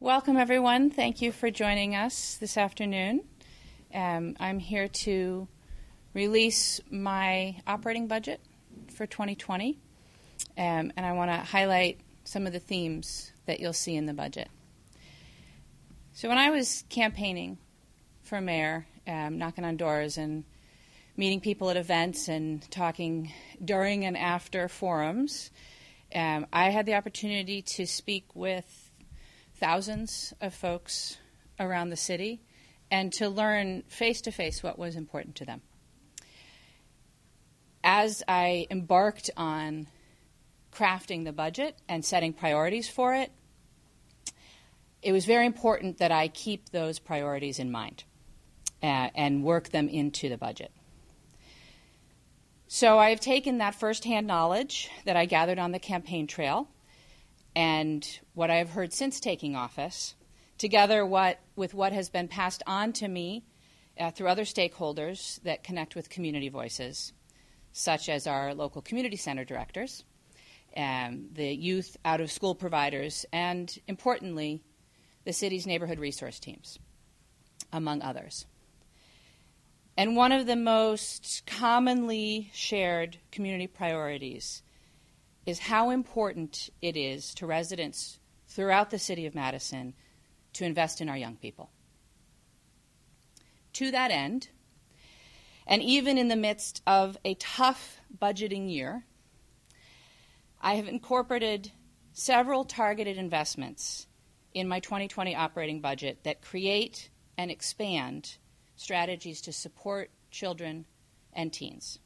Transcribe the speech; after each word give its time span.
Welcome, 0.00 0.36
everyone. 0.36 0.90
Thank 0.90 1.22
you 1.22 1.32
for 1.32 1.50
joining 1.50 1.96
us 1.96 2.36
this 2.36 2.56
afternoon. 2.56 3.24
Um, 3.92 4.36
I'm 4.38 4.60
here 4.60 4.86
to 4.86 5.48
release 6.14 6.80
my 6.88 7.60
operating 7.66 8.06
budget 8.06 8.40
for 8.94 9.08
2020, 9.08 9.76
um, 10.56 10.92
and 10.96 11.04
I 11.04 11.14
want 11.14 11.32
to 11.32 11.38
highlight 11.38 11.98
some 12.22 12.46
of 12.46 12.52
the 12.52 12.60
themes 12.60 13.32
that 13.46 13.58
you'll 13.58 13.72
see 13.72 13.96
in 13.96 14.06
the 14.06 14.14
budget. 14.14 14.48
So, 16.12 16.28
when 16.28 16.38
I 16.38 16.50
was 16.50 16.84
campaigning 16.88 17.58
for 18.22 18.40
mayor, 18.40 18.86
um, 19.08 19.36
knocking 19.36 19.64
on 19.64 19.76
doors 19.76 20.16
and 20.16 20.44
meeting 21.16 21.40
people 21.40 21.70
at 21.70 21.76
events 21.76 22.28
and 22.28 22.62
talking 22.70 23.32
during 23.64 24.04
and 24.04 24.16
after 24.16 24.68
forums, 24.68 25.50
um, 26.14 26.46
I 26.52 26.70
had 26.70 26.86
the 26.86 26.94
opportunity 26.94 27.62
to 27.62 27.84
speak 27.84 28.26
with 28.36 28.87
thousands 29.58 30.32
of 30.40 30.54
folks 30.54 31.18
around 31.58 31.90
the 31.90 31.96
city 31.96 32.40
and 32.90 33.12
to 33.12 33.28
learn 33.28 33.82
face 33.88 34.20
to 34.22 34.30
face 34.30 34.62
what 34.62 34.78
was 34.78 34.96
important 34.96 35.36
to 35.36 35.44
them. 35.44 35.60
As 37.84 38.22
I 38.26 38.66
embarked 38.70 39.30
on 39.36 39.88
crafting 40.72 41.24
the 41.24 41.32
budget 41.32 41.76
and 41.88 42.04
setting 42.04 42.32
priorities 42.32 42.88
for 42.88 43.14
it, 43.14 43.30
it 45.02 45.12
was 45.12 45.24
very 45.24 45.46
important 45.46 45.98
that 45.98 46.12
I 46.12 46.28
keep 46.28 46.70
those 46.70 46.98
priorities 46.98 47.58
in 47.58 47.70
mind 47.70 48.04
uh, 48.82 49.10
and 49.14 49.44
work 49.44 49.70
them 49.70 49.88
into 49.88 50.28
the 50.28 50.38
budget. 50.38 50.72
So 52.66 52.98
I've 52.98 53.20
taken 53.20 53.58
that 53.58 53.74
firsthand 53.74 54.26
knowledge 54.26 54.90
that 55.04 55.16
I 55.16 55.24
gathered 55.24 55.58
on 55.58 55.72
the 55.72 55.78
campaign 55.78 56.26
trail 56.26 56.68
and 57.58 58.20
what 58.34 58.52
I 58.52 58.58
have 58.58 58.70
heard 58.70 58.92
since 58.92 59.18
taking 59.18 59.56
office, 59.56 60.14
together 60.58 61.04
what, 61.04 61.40
with 61.56 61.74
what 61.74 61.92
has 61.92 62.08
been 62.08 62.28
passed 62.28 62.62
on 62.68 62.92
to 62.92 63.08
me 63.08 63.42
uh, 63.98 64.12
through 64.12 64.28
other 64.28 64.44
stakeholders 64.44 65.42
that 65.42 65.64
connect 65.64 65.96
with 65.96 66.08
community 66.08 66.50
voices, 66.50 67.12
such 67.72 68.08
as 68.08 68.28
our 68.28 68.54
local 68.54 68.80
community 68.80 69.16
center 69.16 69.44
directors, 69.44 70.04
um, 70.76 71.30
the 71.32 71.52
youth 71.52 71.96
out 72.04 72.20
of 72.20 72.30
school 72.30 72.54
providers, 72.54 73.26
and 73.32 73.76
importantly, 73.88 74.62
the 75.24 75.32
city's 75.32 75.66
neighborhood 75.66 75.98
resource 75.98 76.38
teams, 76.38 76.78
among 77.72 78.02
others. 78.02 78.46
And 79.96 80.14
one 80.14 80.30
of 80.30 80.46
the 80.46 80.54
most 80.54 81.42
commonly 81.44 82.50
shared 82.54 83.18
community 83.32 83.66
priorities 83.66 84.62
is 85.48 85.58
how 85.58 85.88
important 85.88 86.68
it 86.82 86.94
is 86.94 87.32
to 87.32 87.46
residents 87.46 88.18
throughout 88.48 88.90
the 88.90 88.98
city 88.98 89.24
of 89.24 89.34
Madison 89.34 89.94
to 90.52 90.62
invest 90.62 91.00
in 91.00 91.08
our 91.08 91.16
young 91.16 91.36
people. 91.36 91.70
To 93.72 93.90
that 93.90 94.10
end, 94.10 94.50
and 95.66 95.82
even 95.82 96.18
in 96.18 96.28
the 96.28 96.36
midst 96.36 96.82
of 96.86 97.16
a 97.24 97.32
tough 97.36 97.98
budgeting 98.20 98.70
year, 98.70 99.06
I 100.60 100.74
have 100.74 100.86
incorporated 100.86 101.72
several 102.12 102.66
targeted 102.66 103.16
investments 103.16 104.06
in 104.52 104.68
my 104.68 104.80
2020 104.80 105.34
operating 105.34 105.80
budget 105.80 106.24
that 106.24 106.42
create 106.42 107.08
and 107.38 107.50
expand 107.50 108.36
strategies 108.76 109.40
to 109.40 109.54
support 109.54 110.10
children 110.30 110.84
and 111.32 111.50
teens. 111.50 112.00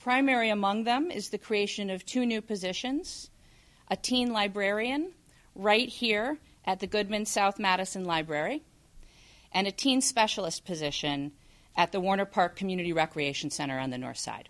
Primary 0.00 0.48
among 0.48 0.84
them 0.84 1.10
is 1.10 1.28
the 1.28 1.36
creation 1.36 1.90
of 1.90 2.06
two 2.06 2.24
new 2.24 2.40
positions 2.40 3.28
a 3.88 3.96
teen 3.96 4.32
librarian 4.32 5.12
right 5.54 5.88
here 5.88 6.38
at 6.64 6.80
the 6.80 6.86
Goodman 6.86 7.26
South 7.26 7.58
Madison 7.58 8.04
Library, 8.04 8.62
and 9.52 9.66
a 9.66 9.72
teen 9.72 10.00
specialist 10.00 10.64
position 10.64 11.32
at 11.76 11.92
the 11.92 12.00
Warner 12.00 12.24
Park 12.24 12.56
Community 12.56 12.92
Recreation 12.92 13.50
Center 13.50 13.78
on 13.78 13.90
the 13.90 13.98
north 13.98 14.16
side. 14.16 14.48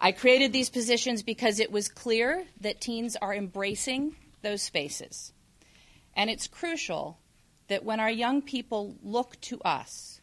I 0.00 0.12
created 0.12 0.52
these 0.52 0.70
positions 0.70 1.22
because 1.22 1.58
it 1.58 1.72
was 1.72 1.88
clear 1.88 2.46
that 2.60 2.80
teens 2.80 3.16
are 3.16 3.34
embracing 3.34 4.14
those 4.40 4.62
spaces. 4.62 5.32
And 6.14 6.30
it's 6.30 6.46
crucial 6.46 7.18
that 7.68 7.84
when 7.84 8.00
our 8.00 8.10
young 8.10 8.40
people 8.40 8.96
look 9.02 9.38
to 9.42 9.60
us, 9.62 10.20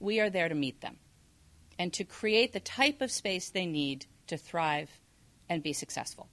we 0.00 0.20
are 0.20 0.30
there 0.30 0.48
to 0.48 0.54
meet 0.54 0.80
them 0.80 0.98
and 1.78 1.92
to 1.92 2.04
create 2.04 2.52
the 2.52 2.60
type 2.60 3.00
of 3.00 3.10
space 3.10 3.48
they 3.48 3.66
need 3.66 4.06
to 4.26 4.36
thrive 4.36 4.90
and 5.48 5.62
be 5.62 5.72
successful. 5.72 6.28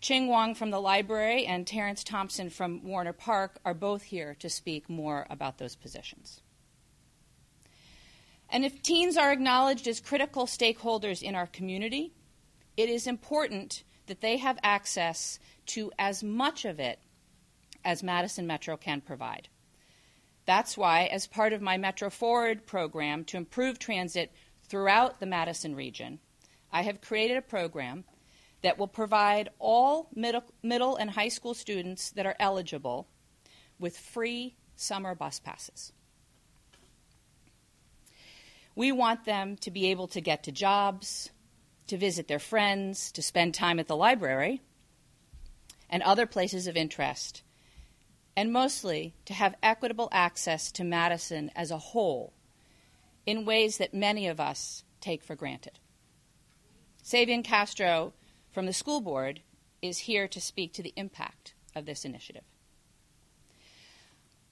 Ching 0.00 0.28
Wong 0.28 0.54
from 0.54 0.70
the 0.70 0.80
library 0.80 1.44
and 1.44 1.66
Terrence 1.66 2.02
Thompson 2.02 2.48
from 2.48 2.84
Warner 2.84 3.12
Park 3.12 3.58
are 3.64 3.74
both 3.74 4.02
here 4.02 4.34
to 4.38 4.48
speak 4.48 4.88
more 4.88 5.26
about 5.28 5.58
those 5.58 5.76
positions. 5.76 6.40
And 8.48 8.64
if 8.64 8.82
teens 8.82 9.16
are 9.16 9.30
acknowledged 9.30 9.86
as 9.86 10.00
critical 10.00 10.46
stakeholders 10.46 11.22
in 11.22 11.34
our 11.34 11.46
community, 11.46 12.12
it 12.76 12.88
is 12.88 13.06
important 13.06 13.84
that 14.06 14.22
they 14.22 14.38
have 14.38 14.58
access 14.62 15.38
to 15.66 15.92
as 15.98 16.24
much 16.24 16.64
of 16.64 16.80
it 16.80 16.98
as 17.84 18.02
Madison 18.02 18.46
Metro 18.46 18.76
can 18.76 19.00
provide. 19.00 19.48
That's 20.50 20.76
why, 20.76 21.04
as 21.04 21.28
part 21.28 21.52
of 21.52 21.62
my 21.62 21.76
Metro 21.76 22.10
Forward 22.10 22.66
program 22.66 23.22
to 23.26 23.36
improve 23.36 23.78
transit 23.78 24.32
throughout 24.64 25.20
the 25.20 25.26
Madison 25.26 25.76
region, 25.76 26.18
I 26.72 26.82
have 26.82 27.00
created 27.00 27.36
a 27.36 27.40
program 27.56 28.02
that 28.62 28.76
will 28.76 28.88
provide 28.88 29.50
all 29.60 30.08
middle, 30.12 30.42
middle 30.60 30.96
and 30.96 31.12
high 31.12 31.28
school 31.28 31.54
students 31.54 32.10
that 32.10 32.26
are 32.26 32.34
eligible 32.40 33.06
with 33.78 33.96
free 33.96 34.56
summer 34.74 35.14
bus 35.14 35.38
passes. 35.38 35.92
We 38.74 38.90
want 38.90 39.26
them 39.26 39.54
to 39.58 39.70
be 39.70 39.86
able 39.92 40.08
to 40.08 40.20
get 40.20 40.42
to 40.42 40.50
jobs, 40.50 41.30
to 41.86 41.96
visit 41.96 42.26
their 42.26 42.40
friends, 42.40 43.12
to 43.12 43.22
spend 43.22 43.54
time 43.54 43.78
at 43.78 43.86
the 43.86 43.94
library, 43.94 44.62
and 45.88 46.02
other 46.02 46.26
places 46.26 46.66
of 46.66 46.76
interest 46.76 47.44
and 48.36 48.52
mostly 48.52 49.14
to 49.24 49.34
have 49.34 49.54
equitable 49.62 50.08
access 50.12 50.70
to 50.72 50.84
Madison 50.84 51.50
as 51.54 51.70
a 51.70 51.78
whole 51.78 52.32
in 53.26 53.44
ways 53.44 53.78
that 53.78 53.94
many 53.94 54.26
of 54.26 54.40
us 54.40 54.84
take 55.00 55.22
for 55.22 55.34
granted. 55.34 55.78
Savion 57.04 57.44
Castro 57.44 58.12
from 58.50 58.66
the 58.66 58.72
school 58.72 59.00
board 59.00 59.40
is 59.82 59.98
here 59.98 60.28
to 60.28 60.40
speak 60.40 60.72
to 60.74 60.82
the 60.82 60.92
impact 60.96 61.54
of 61.74 61.86
this 61.86 62.04
initiative. 62.04 62.44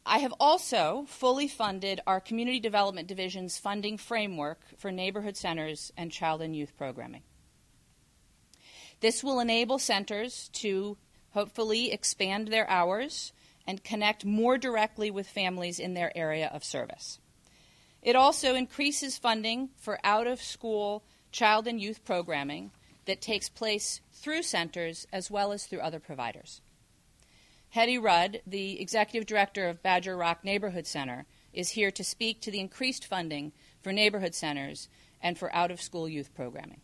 I 0.06 0.18
have 0.18 0.32
also 0.40 1.04
fully 1.06 1.48
funded 1.48 2.00
our 2.06 2.18
Community 2.18 2.60
Development 2.60 3.06
Division's 3.06 3.58
funding 3.58 3.98
framework 3.98 4.60
for 4.78 4.90
neighborhood 4.90 5.36
centers 5.36 5.92
and 5.98 6.10
child 6.10 6.40
and 6.40 6.56
youth 6.56 6.74
programming. 6.78 7.22
This 9.00 9.22
will 9.22 9.38
enable 9.38 9.78
centers 9.78 10.48
to 10.54 10.96
hopefully 11.32 11.92
expand 11.92 12.48
their 12.48 12.68
hours 12.70 13.32
and 13.68 13.84
connect 13.84 14.24
more 14.24 14.56
directly 14.56 15.10
with 15.10 15.28
families 15.28 15.78
in 15.78 15.92
their 15.92 16.10
area 16.16 16.50
of 16.54 16.64
service. 16.64 17.20
It 18.02 18.16
also 18.16 18.54
increases 18.54 19.18
funding 19.18 19.68
for 19.76 20.00
out 20.02 20.26
of 20.26 20.40
school 20.40 21.04
child 21.32 21.66
and 21.66 21.78
youth 21.78 22.02
programming 22.02 22.70
that 23.04 23.20
takes 23.20 23.50
place 23.50 24.00
through 24.10 24.42
centers 24.42 25.06
as 25.12 25.30
well 25.30 25.52
as 25.52 25.66
through 25.66 25.80
other 25.80 26.00
providers. 26.00 26.62
Hedi 27.74 28.02
Rudd, 28.02 28.40
the 28.46 28.80
executive 28.80 29.26
director 29.26 29.68
of 29.68 29.82
Badger 29.82 30.16
Rock 30.16 30.42
Neighborhood 30.42 30.86
Center, 30.86 31.26
is 31.52 31.70
here 31.70 31.90
to 31.90 32.02
speak 32.02 32.40
to 32.40 32.50
the 32.50 32.60
increased 32.60 33.04
funding 33.04 33.52
for 33.82 33.92
neighborhood 33.92 34.34
centers 34.34 34.88
and 35.20 35.36
for 35.36 35.54
out 35.54 35.70
of 35.70 35.82
school 35.82 36.08
youth 36.08 36.34
programming. 36.34 36.80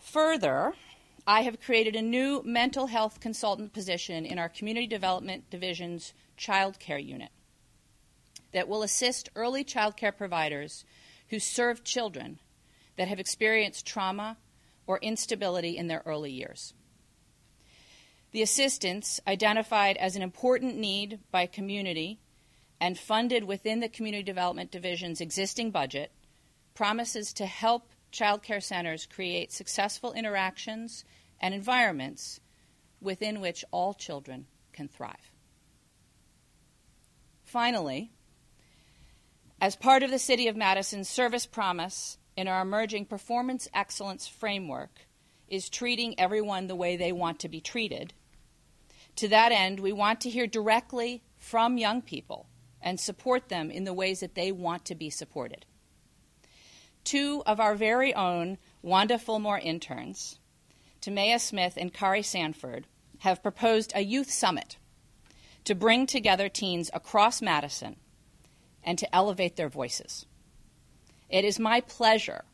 Further, 0.00 0.74
I 1.28 1.42
have 1.42 1.60
created 1.60 1.94
a 1.94 2.00
new 2.00 2.42
mental 2.42 2.86
health 2.86 3.20
consultant 3.20 3.74
position 3.74 4.24
in 4.24 4.38
our 4.38 4.48
Community 4.48 4.86
Development 4.86 5.44
Division's 5.50 6.14
Child 6.38 6.78
Care 6.78 6.96
Unit 6.96 7.28
that 8.52 8.66
will 8.66 8.82
assist 8.82 9.28
early 9.34 9.62
child 9.62 9.94
care 9.94 10.10
providers 10.10 10.86
who 11.28 11.38
serve 11.38 11.84
children 11.84 12.38
that 12.96 13.08
have 13.08 13.20
experienced 13.20 13.84
trauma 13.84 14.38
or 14.86 14.96
instability 15.00 15.76
in 15.76 15.86
their 15.86 16.02
early 16.06 16.32
years. 16.32 16.72
The 18.32 18.40
assistance, 18.40 19.20
identified 19.26 19.98
as 19.98 20.16
an 20.16 20.22
important 20.22 20.78
need 20.78 21.18
by 21.30 21.44
community 21.44 22.20
and 22.80 22.98
funded 22.98 23.44
within 23.44 23.80
the 23.80 23.90
Community 23.90 24.22
Development 24.22 24.70
Division's 24.70 25.20
existing 25.20 25.72
budget, 25.72 26.10
promises 26.74 27.34
to 27.34 27.44
help 27.44 27.90
child 28.10 28.42
care 28.42 28.62
centers 28.62 29.04
create 29.04 29.52
successful 29.52 30.14
interactions 30.14 31.04
and 31.40 31.54
environments 31.54 32.40
within 33.00 33.40
which 33.40 33.64
all 33.70 33.94
children 33.94 34.46
can 34.72 34.88
thrive. 34.88 35.32
Finally, 37.42 38.10
as 39.60 39.74
part 39.76 40.02
of 40.02 40.10
the 40.10 40.18
City 40.18 40.48
of 40.48 40.56
Madison's 40.56 41.08
service 41.08 41.46
promise 41.46 42.18
in 42.36 42.46
our 42.46 42.62
emerging 42.62 43.04
performance 43.06 43.68
excellence 43.74 44.26
framework 44.26 45.06
is 45.48 45.68
treating 45.68 46.18
everyone 46.20 46.66
the 46.66 46.76
way 46.76 46.96
they 46.96 47.10
want 47.10 47.40
to 47.40 47.48
be 47.48 47.60
treated. 47.60 48.12
To 49.16 49.28
that 49.28 49.50
end, 49.50 49.80
we 49.80 49.92
want 49.92 50.20
to 50.20 50.30
hear 50.30 50.46
directly 50.46 51.22
from 51.36 51.78
young 51.78 52.02
people 52.02 52.46
and 52.80 53.00
support 53.00 53.48
them 53.48 53.70
in 53.70 53.84
the 53.84 53.94
ways 53.94 54.20
that 54.20 54.34
they 54.34 54.52
want 54.52 54.84
to 54.84 54.94
be 54.94 55.10
supported. 55.10 55.66
Two 57.02 57.42
of 57.46 57.58
our 57.58 57.74
very 57.74 58.14
own 58.14 58.58
Wanda 58.82 59.18
Fullmore 59.18 59.60
interns, 59.60 60.38
Tamaya 61.00 61.40
Smith 61.40 61.74
and 61.76 61.92
Kari 61.92 62.22
Sanford, 62.22 62.86
have 63.18 63.42
proposed 63.42 63.92
a 63.94 64.04
youth 64.04 64.30
summit 64.30 64.76
to 65.64 65.74
bring 65.74 66.06
together 66.06 66.48
teens 66.48 66.90
across 66.94 67.42
Madison 67.42 67.96
and 68.82 68.98
to 68.98 69.14
elevate 69.14 69.56
their 69.56 69.68
voices. 69.68 70.26
It 71.28 71.44
is 71.44 71.58
my 71.58 71.80
pleasure 71.80 72.44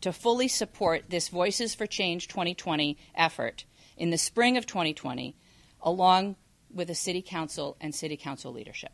to 0.00 0.12
fully 0.12 0.48
support 0.48 1.10
this 1.10 1.28
Voices 1.28 1.74
for 1.74 1.86
Change 1.86 2.28
2020 2.28 2.96
effort 3.14 3.64
in 3.96 4.10
the 4.10 4.18
spring 4.18 4.56
of 4.56 4.66
2020, 4.66 5.36
along 5.80 6.36
with 6.72 6.88
the 6.88 6.94
City 6.94 7.22
Council 7.22 7.76
and 7.80 7.94
City 7.94 8.16
Council 8.16 8.52
leadership. 8.52 8.92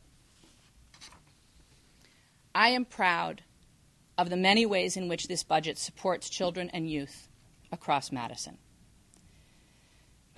I 2.54 2.70
am 2.70 2.84
proud 2.84 3.42
of 4.16 4.30
the 4.30 4.36
many 4.36 4.66
ways 4.66 4.96
in 4.96 5.08
which 5.08 5.28
this 5.28 5.44
budget 5.44 5.78
supports 5.78 6.28
children 6.28 6.68
and 6.70 6.90
youth 6.90 7.28
across 7.70 8.10
Madison. 8.10 8.58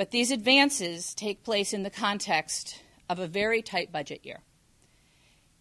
But 0.00 0.12
these 0.12 0.30
advances 0.30 1.12
take 1.12 1.44
place 1.44 1.74
in 1.74 1.82
the 1.82 1.90
context 1.90 2.80
of 3.10 3.18
a 3.18 3.26
very 3.26 3.60
tight 3.60 3.92
budget 3.92 4.24
year. 4.24 4.40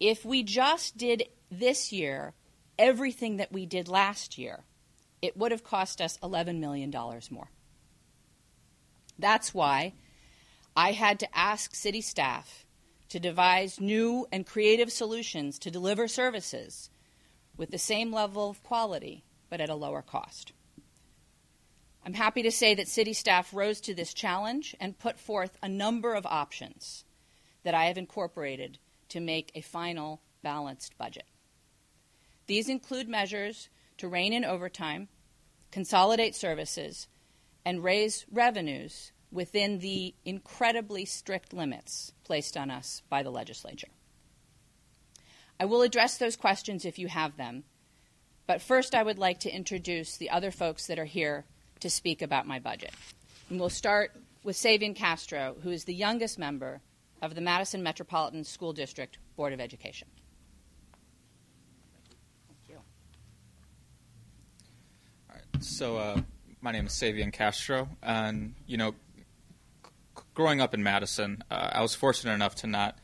If 0.00 0.24
we 0.24 0.42
just 0.42 0.96
did 0.96 1.24
this 1.50 1.92
year 1.92 2.32
everything 2.78 3.36
that 3.36 3.52
we 3.52 3.66
did 3.66 3.86
last 3.86 4.38
year, 4.38 4.60
it 5.20 5.36
would 5.36 5.52
have 5.52 5.62
cost 5.62 6.00
us 6.00 6.16
$11 6.22 6.58
million 6.58 6.90
more. 7.30 7.50
That's 9.18 9.52
why 9.52 9.92
I 10.74 10.92
had 10.92 11.20
to 11.20 11.36
ask 11.36 11.74
city 11.74 12.00
staff 12.00 12.64
to 13.10 13.20
devise 13.20 13.78
new 13.78 14.26
and 14.32 14.46
creative 14.46 14.90
solutions 14.90 15.58
to 15.58 15.70
deliver 15.70 16.08
services 16.08 16.88
with 17.58 17.72
the 17.72 17.76
same 17.76 18.10
level 18.10 18.48
of 18.48 18.62
quality 18.62 19.22
but 19.50 19.60
at 19.60 19.68
a 19.68 19.74
lower 19.74 20.00
cost. 20.00 20.54
I'm 22.04 22.14
happy 22.14 22.42
to 22.42 22.50
say 22.50 22.74
that 22.74 22.88
city 22.88 23.12
staff 23.12 23.52
rose 23.52 23.80
to 23.82 23.94
this 23.94 24.14
challenge 24.14 24.74
and 24.80 24.98
put 24.98 25.18
forth 25.18 25.58
a 25.62 25.68
number 25.68 26.14
of 26.14 26.24
options 26.26 27.04
that 27.62 27.74
I 27.74 27.84
have 27.84 27.98
incorporated 27.98 28.78
to 29.10 29.20
make 29.20 29.52
a 29.54 29.60
final 29.60 30.22
balanced 30.42 30.96
budget. 30.96 31.26
These 32.46 32.68
include 32.68 33.08
measures 33.08 33.68
to 33.98 34.08
rein 34.08 34.32
in 34.32 34.44
overtime, 34.44 35.08
consolidate 35.70 36.34
services, 36.34 37.06
and 37.64 37.84
raise 37.84 38.24
revenues 38.30 39.12
within 39.30 39.78
the 39.78 40.14
incredibly 40.24 41.04
strict 41.04 41.52
limits 41.52 42.12
placed 42.24 42.56
on 42.56 42.70
us 42.70 43.02
by 43.08 43.22
the 43.22 43.30
legislature. 43.30 43.88
I 45.60 45.66
will 45.66 45.82
address 45.82 46.16
those 46.16 46.36
questions 46.36 46.86
if 46.86 46.98
you 46.98 47.08
have 47.08 47.36
them, 47.36 47.64
but 48.46 48.62
first 48.62 48.94
I 48.94 49.02
would 49.02 49.18
like 49.18 49.38
to 49.40 49.54
introduce 49.54 50.16
the 50.16 50.30
other 50.30 50.50
folks 50.50 50.86
that 50.86 50.98
are 50.98 51.04
here 51.04 51.44
to 51.80 51.90
speak 51.90 52.22
about 52.22 52.46
my 52.46 52.58
budget. 52.58 52.92
And 53.48 53.58
we'll 53.58 53.70
start 53.70 54.12
with 54.42 54.56
Savion 54.56 54.94
Castro, 54.94 55.56
who 55.62 55.70
is 55.70 55.84
the 55.84 55.94
youngest 55.94 56.38
member 56.38 56.80
of 57.22 57.34
the 57.34 57.40
Madison 57.40 57.82
Metropolitan 57.82 58.44
School 58.44 58.72
District 58.72 59.18
Board 59.36 59.52
of 59.52 59.60
Education. 59.60 60.08
Thank 62.48 62.58
you. 62.68 62.76
All 65.28 65.36
right. 65.36 65.62
So, 65.62 65.96
uh, 65.96 66.20
my 66.60 66.72
name 66.72 66.86
is 66.86 66.92
Savion 66.92 67.32
Castro, 67.32 67.88
and 68.02 68.54
you 68.66 68.76
know, 68.76 68.92
c- 68.92 70.22
growing 70.34 70.60
up 70.60 70.74
in 70.74 70.82
Madison, 70.82 71.42
uh, 71.50 71.70
I 71.72 71.82
was 71.82 71.94
fortunate 71.94 72.32
enough 72.32 72.54
to 72.56 72.66
not 72.66 72.98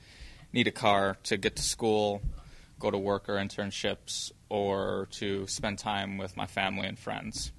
need 0.53 0.67
a 0.67 0.73
car 0.73 1.17
to 1.25 1.37
get 1.37 1.57
to 1.57 1.63
school, 1.63 2.23
go 2.79 2.91
to 2.91 2.99
work 2.99 3.29
or 3.29 3.35
internships, 3.35 4.33
or 4.49 5.09
to 5.13 5.47
spend 5.47 5.79
time 5.79 6.19
with 6.19 6.37
my 6.37 6.47
family 6.47 6.87
and 6.87 6.99
friends. 6.99 7.53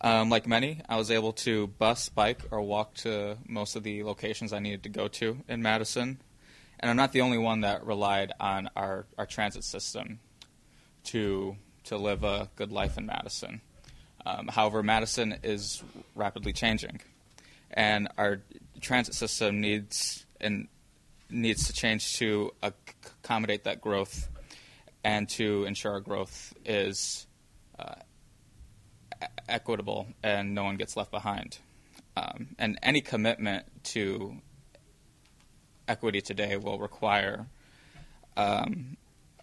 Um, 0.00 0.28
like 0.28 0.46
many, 0.46 0.80
I 0.88 0.96
was 0.96 1.10
able 1.10 1.32
to 1.32 1.66
bus, 1.66 2.08
bike, 2.08 2.42
or 2.50 2.60
walk 2.60 2.94
to 2.96 3.38
most 3.48 3.76
of 3.76 3.82
the 3.84 4.02
locations 4.04 4.52
I 4.52 4.58
needed 4.58 4.82
to 4.82 4.88
go 4.88 5.08
to 5.08 5.38
in 5.48 5.62
Madison. 5.62 6.20
And 6.80 6.90
I'm 6.90 6.96
not 6.96 7.12
the 7.12 7.22
only 7.22 7.38
one 7.38 7.62
that 7.62 7.86
relied 7.86 8.32
on 8.38 8.68
our, 8.76 9.06
our 9.16 9.26
transit 9.26 9.64
system 9.64 10.20
to 11.04 11.56
to 11.84 11.98
live 11.98 12.24
a 12.24 12.48
good 12.56 12.72
life 12.72 12.96
in 12.96 13.06
Madison. 13.06 13.60
Um, 14.24 14.48
however, 14.48 14.82
Madison 14.82 15.38
is 15.42 15.82
rapidly 16.14 16.52
changing, 16.52 17.00
and 17.70 18.08
our 18.16 18.40
transit 18.80 19.14
system 19.14 19.60
needs 19.60 20.24
and 20.40 20.68
needs 21.30 21.66
to 21.66 21.72
change 21.72 22.16
to 22.18 22.52
accommodate 22.62 23.64
that 23.64 23.80
growth 23.80 24.28
and 25.02 25.28
to 25.28 25.64
ensure 25.64 25.92
our 25.92 26.00
growth 26.00 26.54
is 26.64 27.26
uh, 27.78 27.94
equitable 29.48 30.08
and 30.22 30.54
no 30.54 30.64
one 30.64 30.76
gets 30.76 30.96
left 30.96 31.10
behind. 31.10 31.58
Um, 32.16 32.48
and 32.58 32.78
any 32.82 33.00
commitment 33.00 33.66
to 33.84 34.36
equity 35.88 36.20
today 36.20 36.56
will 36.56 36.78
require 36.78 37.46
um, 38.36 38.96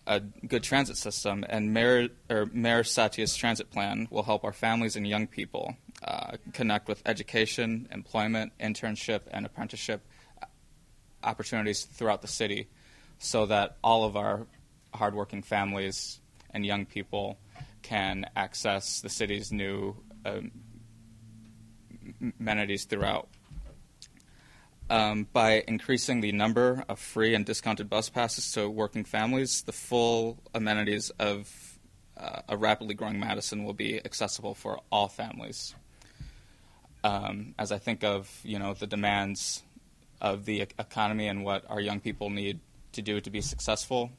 a 0.07 0.19
good 0.19 0.63
transit 0.63 0.97
system, 0.97 1.45
and 1.47 1.73
Mayor, 1.73 2.09
or 2.29 2.47
Mayor 2.51 2.83
Satya's 2.83 3.35
transit 3.35 3.69
plan 3.69 4.07
will 4.09 4.23
help 4.23 4.43
our 4.43 4.53
families 4.53 4.95
and 4.95 5.07
young 5.07 5.27
people 5.27 5.75
uh, 6.03 6.37
connect 6.53 6.87
with 6.87 7.01
education, 7.05 7.87
employment, 7.91 8.53
internship, 8.59 9.21
and 9.31 9.45
apprenticeship 9.45 10.01
opportunities 11.23 11.85
throughout 11.85 12.21
the 12.21 12.27
city 12.27 12.67
so 13.19 13.45
that 13.45 13.77
all 13.83 14.03
of 14.03 14.17
our 14.17 14.47
hardworking 14.93 15.43
families 15.43 16.19
and 16.49 16.65
young 16.65 16.85
people 16.85 17.37
can 17.81 18.25
access 18.35 19.01
the 19.01 19.09
city's 19.09 19.51
new 19.51 19.95
um, 20.25 20.51
amenities 22.39 22.85
throughout 22.85 23.29
um, 24.91 25.25
by 25.31 25.63
increasing 25.69 26.19
the 26.19 26.33
number 26.33 26.83
of 26.89 26.99
free 26.99 27.33
and 27.33 27.45
discounted 27.45 27.89
bus 27.89 28.09
passes 28.09 28.51
to 28.51 28.69
working 28.69 29.05
families, 29.05 29.63
the 29.63 29.71
full 29.71 30.37
amenities 30.53 31.11
of 31.11 31.79
uh, 32.17 32.41
a 32.49 32.57
rapidly 32.57 32.93
growing 32.93 33.17
Madison 33.17 33.63
will 33.63 33.73
be 33.73 34.03
accessible 34.03 34.53
for 34.53 34.81
all 34.91 35.07
families. 35.07 35.73
Um, 37.05 37.55
as 37.57 37.71
I 37.71 37.77
think 37.77 38.03
of 38.03 38.29
you 38.43 38.59
know 38.59 38.73
the 38.73 38.85
demands 38.85 39.63
of 40.19 40.43
the 40.43 40.61
economy 40.77 41.27
and 41.27 41.45
what 41.45 41.63
our 41.69 41.79
young 41.79 42.01
people 42.01 42.29
need 42.29 42.59
to 42.91 43.01
do 43.01 43.21
to 43.21 43.29
be 43.29 43.39
successful, 43.39 44.11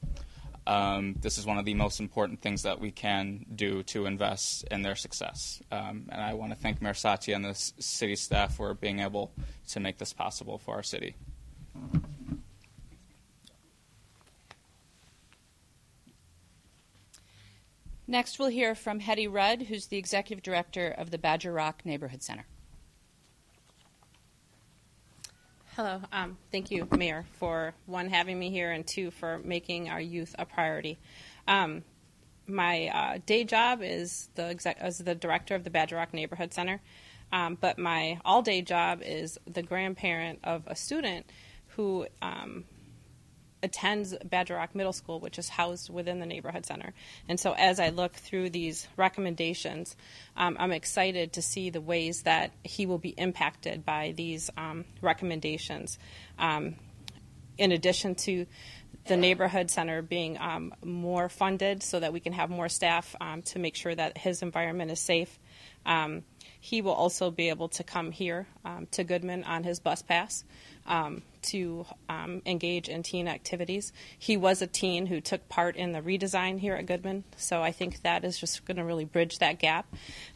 um, 0.67 1.17
this 1.21 1.39
is 1.39 1.47
one 1.47 1.59
of 1.59 1.65
the 1.65 1.75
most 1.75 2.01
important 2.01 2.41
things 2.41 2.63
that 2.63 2.81
we 2.81 2.91
can 2.91 3.45
do 3.55 3.83
to 3.85 4.07
invest 4.07 4.65
in 4.71 4.83
their 4.83 4.95
success. 4.95 5.61
Um, 5.71 6.09
and 6.11 6.21
I 6.21 6.35
want 6.35 6.53
to 6.53 6.59
thank 6.59 6.81
Mayor 6.81 6.95
Satya 6.95 7.35
and 7.35 7.45
the 7.45 7.55
city 7.55 8.17
staff 8.17 8.57
for 8.57 8.75
being 8.75 9.01
able 9.01 9.33
to 9.69 9.81
make 9.81 9.99
this 9.99 10.13
possible 10.13 10.59
for 10.59 10.75
our 10.75 10.83
city. 10.83 11.17
Next, 18.07 18.39
we'll 18.39 18.49
hear 18.49 18.75
from 18.75 19.01
Hedi 19.01 19.27
Rudd, 19.33 19.63
who's 19.63 19.87
the 19.87 19.97
executive 19.97 20.43
director 20.43 20.89
of 20.89 21.11
the 21.11 21.19
Badger 21.19 21.53
Rock 21.53 21.83
Neighborhood 21.85 22.23
Center. 22.23 22.45
Hello. 25.75 26.03
Um, 26.13 26.37
thank 26.51 26.71
you, 26.71 26.87
Mayor, 26.95 27.25
for 27.39 27.73
one, 27.87 28.11
having 28.11 28.39
me 28.39 28.51
here, 28.51 28.73
and 28.73 28.87
two, 28.87 29.11
for 29.11 29.39
making 29.39 29.89
our 29.89 30.03
youth 30.03 30.35
a 30.39 30.45
priority. 30.45 30.99
Um, 31.49 31.83
my 32.47 32.89
uh, 32.89 33.19
day 33.25 33.45
job 33.45 33.81
is 33.83 34.29
the 34.35 34.43
exec- 34.43 34.77
as 34.81 34.99
the 34.99 35.15
director 35.15 35.55
of 35.55 35.65
the 35.65 35.71
Badger 35.71 35.97
Rock 35.97 36.13
Neighborhood 36.13 36.53
Center, 36.53 36.83
um, 37.33 37.57
but 37.59 37.79
my 37.79 38.21
all 38.23 38.43
day 38.43 38.61
job 38.61 39.01
is 39.03 39.39
the 39.51 39.63
grandparent 39.63 40.41
of 40.45 40.65
a 40.67 40.77
student 40.77 41.25
who 41.69 42.07
um, 42.21 42.65
attends 43.63 44.15
Badger 44.25 44.55
Rock 44.55 44.75
Middle 44.75 44.93
School, 44.93 45.21
which 45.21 45.39
is 45.39 45.49
housed 45.49 45.91
within 45.91 46.19
the 46.19 46.27
neighborhood 46.27 46.67
center. 46.67 46.93
And 47.29 47.39
so, 47.39 47.53
as 47.53 47.79
I 47.81 47.91
look 47.91 48.15
through 48.15 48.51
these 48.51 48.87
recommendations, 48.97 49.97
um, 50.37 50.57
I'm 50.59 50.73
excited 50.73 51.35
to 51.35 51.43
see 51.43 51.71
the 51.71 51.81
ways 51.81 52.23
that 52.23 52.53
he 52.65 52.87
will 52.87 52.99
be 52.99 53.11
impacted 53.11 53.85
by 53.85 54.13
these 54.17 54.51
um, 54.57 54.85
recommendations. 55.01 55.99
Um, 56.39 56.77
in 57.59 57.71
addition 57.71 58.15
to 58.15 58.47
the 59.07 59.17
neighborhood 59.17 59.71
center 59.71 60.03
being 60.03 60.39
um, 60.39 60.75
more 60.85 61.29
funded 61.29 61.83
so 61.83 62.01
that 62.01 62.13
we 62.13 62.21
can 62.21 62.33
have 62.33 62.51
more 62.51 62.69
staff 62.69 63.15
um, 63.21 63.43
to 63.43 63.59
make 63.59 63.75
sure 63.77 63.95
that 63.95 64.17
his 64.17 64.43
environment 64.43 64.91
is 64.91 65.01
safe. 65.01 65.39
Um, 65.85 66.23
he 66.61 66.81
will 66.81 66.93
also 66.93 67.31
be 67.31 67.49
able 67.49 67.69
to 67.71 67.83
come 67.83 68.13
here 68.13 68.47
to 68.93 69.03
Goodman 69.03 69.43
on 69.43 69.65
his 69.65 69.81
bus 69.81 70.03
pass. 70.03 70.45
Um, 70.87 71.23
to 71.43 71.87
um, 72.09 72.43
engage 72.47 72.89
in 72.89 73.03
teen 73.03 73.29
activities. 73.29 73.93
He 74.19 74.37
was 74.37 74.63
a 74.63 74.67
teen 74.67 75.07
who 75.07 75.21
took 75.21 75.49
part 75.49 75.77
in 75.77 75.93
the 75.93 76.01
redesign 76.01 76.59
here 76.59 76.75
at 76.75 76.87
Goodman, 76.87 77.25
so 77.37 77.63
I 77.63 77.73
think 77.73 78.03
that 78.03 78.25
is 78.25 78.39
just 78.39 78.65
going 78.65 78.77
to 78.77 78.85
really 78.85 79.05
bridge 79.05 79.39
that 79.39 79.59
gap 79.59 79.87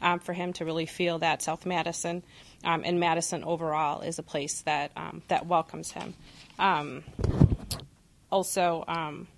um, 0.02 0.18
for 0.18 0.32
him 0.32 0.52
to 0.54 0.64
really 0.64 0.86
feel 0.86 1.18
that 1.20 1.42
South 1.42 1.66
Madison 1.66 2.22
um, 2.64 2.82
and 2.84 3.00
Madison 3.00 3.44
overall 3.44 4.02
is 4.02 4.18
a 4.18 4.22
place 4.22 4.62
that 4.62 4.90
um, 4.96 5.22
that 5.28 5.46
welcomes 5.46 5.92
him. 5.92 6.14
Also, 8.30 8.84
um, 8.88 9.28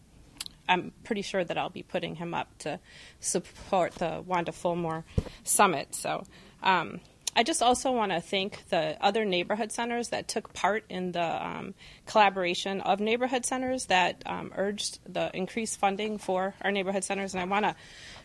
I'm 0.69 0.93
pretty 1.05 1.23
sure 1.23 1.45
that 1.45 1.57
I'll 1.57 1.71
be 1.71 1.83
putting 1.83 2.17
him 2.17 2.35
up 2.35 2.57
to 2.59 2.81
support 3.21 3.95
the 3.95 4.23
Wanda 4.25 4.53
Fullmore 4.53 5.05
Summit. 5.45 5.95
So. 5.95 6.25
Um, 6.63 7.01
I 7.39 7.45
just 7.45 7.63
also 7.63 7.93
want 7.93 8.11
to 8.11 8.21
thank 8.21 8.69
the 8.69 8.97
other 9.01 9.25
neighborhood 9.25 9.71
centers 9.71 10.09
that 10.09 10.27
took 10.27 10.53
part 10.55 10.85
in 10.89 11.13
the 11.13 11.47
um, 11.47 11.75
collaboration 12.05 12.81
of 12.81 12.99
neighborhood 12.99 13.47
centers 13.47 13.87
that 13.87 14.25
um, 14.27 14.53
urged 14.57 14.99
the 15.07 15.31
increased 15.37 15.79
funding 15.79 16.19
for 16.19 16.55
our 16.63 16.73
neighborhood 16.73 17.05
centers. 17.05 17.35
And 17.35 17.41
I 17.41 17.45
want 17.45 17.65
to 17.65 17.77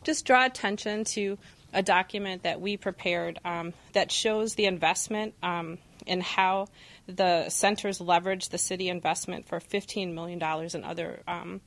just 0.04 0.26
draw 0.26 0.46
attention 0.46 1.04
to 1.04 1.38
a 1.74 1.84
document 1.84 2.42
that 2.42 2.60
we 2.60 2.76
prepared 2.76 3.40
um, 3.46 3.74
that 3.94 4.12
shows 4.12 4.56
the 4.56 4.66
investment 4.66 5.36
um, 5.44 5.78
and 6.08 6.24
how 6.24 6.70
the 7.08 7.50
centers 7.50 8.00
leverage 8.00 8.50
the 8.50 8.58
city 8.58 8.90
investment 8.90 9.48
for 9.48 9.60
$15 9.60 10.14
million 10.14 10.42
in 10.74 10.84
other 10.84 11.22
um, 11.28 11.62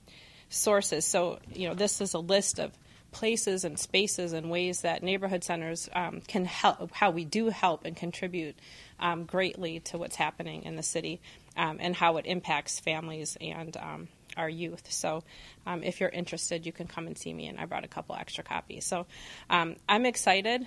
sources. 0.49 1.05
So, 1.05 1.39
you 1.53 1.69
know, 1.69 1.75
this 1.75 2.01
is 2.01 2.15
a 2.15 2.19
list 2.19 2.59
of 2.59 2.73
places 3.13 3.65
and 3.65 3.79
spaces 3.79 4.33
and 4.33 4.51
ways 4.51 4.83
that 4.83 5.03
neighborhood 5.03 5.43
centers 5.43 5.89
um, 5.95 6.21
can 6.27 6.45
help, 6.45 6.91
how 6.93 7.11
we 7.11 7.25
do 7.25 7.49
help 7.49 7.85
and 7.85 7.97
contribute 7.97 8.57
um, 9.01 9.25
greatly 9.25 9.81
to 9.81 9.99
what's 9.99 10.17
happening 10.17 10.65
in 10.65 10.77
the 10.77 10.83
city 10.83 11.21
um, 11.57 11.79
and 11.81 11.95
how 11.95 12.17
it 12.17 12.27
impacts 12.27 12.81
families 12.81 13.37
and 13.41 13.77
um, 13.79 14.09
our 14.37 14.49
youth. 14.49 14.93
So, 14.93 15.23
um, 15.67 15.83
if 15.83 16.01
you're 16.01 16.11
interested, 16.11 16.67
you 16.67 16.73
can 16.73 16.87
come 16.87 17.07
and 17.07 17.17
see 17.17 17.33
me, 17.33 17.47
and 17.47 17.59
I 17.59 17.65
brought 17.65 17.85
a 17.85 17.89
couple 17.89 18.15
extra 18.15 18.45
copies. 18.45 18.85
So, 18.85 19.07
um, 19.51 19.77
I'm 19.89 20.07
excited 20.07 20.67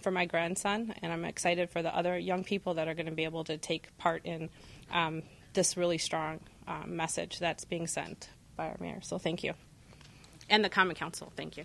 for 0.00 0.10
my 0.10 0.26
grandson, 0.26 0.94
and 1.02 1.12
I'm 1.12 1.24
excited 1.24 1.70
for 1.70 1.82
the 1.82 1.94
other 1.94 2.18
young 2.18 2.44
people 2.44 2.74
that 2.74 2.88
are 2.88 2.94
going 2.94 3.06
to 3.06 3.12
be 3.12 3.24
able 3.24 3.44
to 3.44 3.56
take 3.58 3.96
part 3.98 4.24
in 4.24 4.50
this 5.52 5.76
really 5.76 5.98
strong 5.98 6.40
message 6.86 7.38
that's 7.38 7.64
being 7.64 7.86
sent 7.86 8.28
by 8.56 8.68
our 8.68 8.76
mayor. 8.80 9.00
So, 9.02 9.18
thank 9.18 9.42
you. 9.44 9.54
And 10.48 10.64
the 10.64 10.68
Common 10.68 10.94
Council, 10.94 11.32
thank 11.36 11.56
you. 11.56 11.64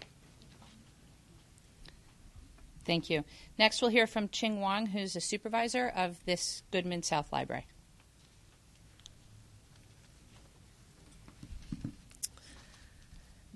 Thank 2.83 3.11
you. 3.11 3.23
Next, 3.59 3.81
we'll 3.81 3.91
hear 3.91 4.07
from 4.07 4.27
Ching 4.29 4.59
Wong, 4.59 4.87
who's 4.87 5.15
a 5.15 5.21
supervisor 5.21 5.87
of 5.95 6.17
this 6.25 6.63
Goodman 6.71 7.03
South 7.03 7.31
Library. 7.31 7.67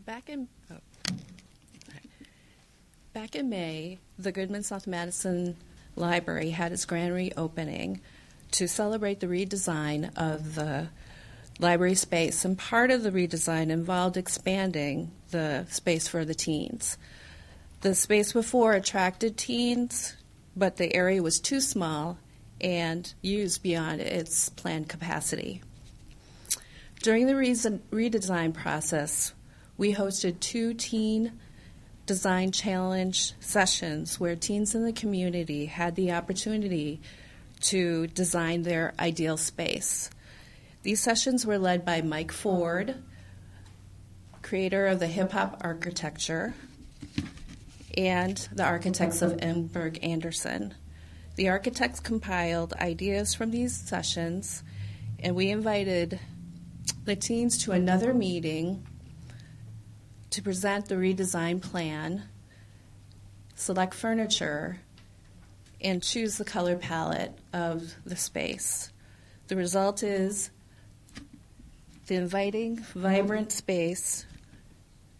Back 0.05 0.29
in 0.29 0.47
oh, 0.71 0.75
back 3.11 3.35
in 3.35 3.49
May, 3.49 3.97
the 4.19 4.31
Goodman 4.31 4.61
South 4.61 4.85
Madison 4.85 5.57
Library 5.95 6.51
had 6.51 6.71
its 6.71 6.85
grand 6.85 7.11
reopening 7.11 8.01
to 8.51 8.67
celebrate 8.67 9.19
the 9.19 9.25
redesign 9.27 10.15
of 10.15 10.53
the 10.53 10.89
library 11.57 11.95
space, 11.95 12.45
and 12.45 12.55
part 12.55 12.91
of 12.91 13.01
the 13.01 13.09
redesign 13.09 13.71
involved 13.71 14.15
expanding 14.15 15.11
the 15.31 15.65
space 15.69 16.07
for 16.07 16.23
the 16.23 16.35
teens. 16.35 16.97
The 17.81 17.95
space 17.95 18.31
before 18.31 18.73
attracted 18.73 19.37
teens, 19.37 20.15
but 20.55 20.77
the 20.77 20.93
area 20.93 21.23
was 21.23 21.39
too 21.39 21.61
small 21.61 22.19
and 22.61 23.11
used 23.21 23.63
beyond 23.63 24.01
its 24.01 24.49
planned 24.49 24.87
capacity. 24.87 25.63
During 27.01 27.25
the 27.25 27.33
redesign 27.33 28.53
process, 28.53 29.33
we 29.77 29.93
hosted 29.93 30.39
two 30.39 30.73
teen 30.73 31.39
design 32.05 32.51
challenge 32.51 33.33
sessions 33.39 34.19
where 34.19 34.35
teens 34.35 34.75
in 34.75 34.85
the 34.85 34.93
community 34.93 35.65
had 35.65 35.95
the 35.95 36.11
opportunity 36.11 37.01
to 37.61 38.07
design 38.07 38.61
their 38.61 38.93
ideal 38.99 39.37
space. 39.37 40.09
These 40.83 41.01
sessions 41.01 41.45
were 41.45 41.57
led 41.57 41.83
by 41.83 42.01
Mike 42.01 42.31
Ford, 42.31 42.95
creator 44.41 44.85
of 44.85 44.99
the 44.99 45.07
hip 45.07 45.31
hop 45.31 45.61
architecture, 45.61 46.53
and 47.97 48.37
the 48.53 48.63
architects 48.63 49.21
of 49.21 49.37
Engberg 49.37 49.99
Anderson. 50.03 50.75
The 51.35 51.49
architects 51.49 51.99
compiled 51.99 52.73
ideas 52.73 53.33
from 53.33 53.51
these 53.51 53.75
sessions, 53.75 54.63
and 55.19 55.35
we 55.35 55.49
invited 55.49 56.19
the 57.03 57.15
teens 57.15 57.57
to 57.63 57.71
another 57.71 58.13
meeting 58.13 58.85
to 60.35 60.41
present 60.41 60.89
the 60.89 60.95
redesign 60.95 61.61
plan, 61.61 62.23
select 63.55 63.93
furniture, 63.93 64.81
and 65.79 66.03
choose 66.03 66.37
the 66.37 66.43
color 66.43 66.75
palette 66.75 67.39
of 67.53 67.95
the 68.05 68.17
space. 68.17 68.91
The 69.47 69.55
result 69.55 70.03
is 70.03 70.49
the 72.07 72.15
inviting, 72.15 72.79
vibrant 72.93 73.53
space 73.53 74.25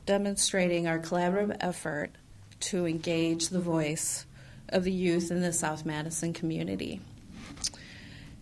demonstrating 0.06 0.86
our 0.86 1.00
collaborative 1.00 1.56
effort 1.62 2.12
to 2.60 2.86
engage 2.86 3.48
the 3.48 3.62
voice 3.62 4.26
of 4.68 4.84
the 4.84 4.92
youth 4.92 5.32
in 5.32 5.40
the 5.40 5.54
South 5.54 5.86
Madison 5.86 6.34
community. 6.34 7.00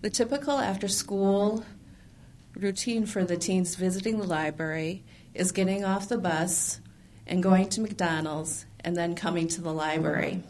The 0.02 0.10
typical 0.10 0.58
after 0.58 0.88
school 0.88 1.66
routine 2.56 3.06
for 3.06 3.24
the 3.24 3.38
teens 3.38 3.76
visiting 3.76 4.18
the 4.18 4.26
library 4.26 5.04
is 5.34 5.52
getting 5.52 5.84
off 5.84 6.10
the 6.10 6.18
bus 6.18 6.80
and 7.26 7.42
going 7.42 7.70
to 7.70 7.82
McDonald's 7.82 8.66
and 8.82 8.96
then 8.96 9.16
coming 9.16 9.48
to 9.50 9.62
the 9.62 9.74
library. 9.74 10.44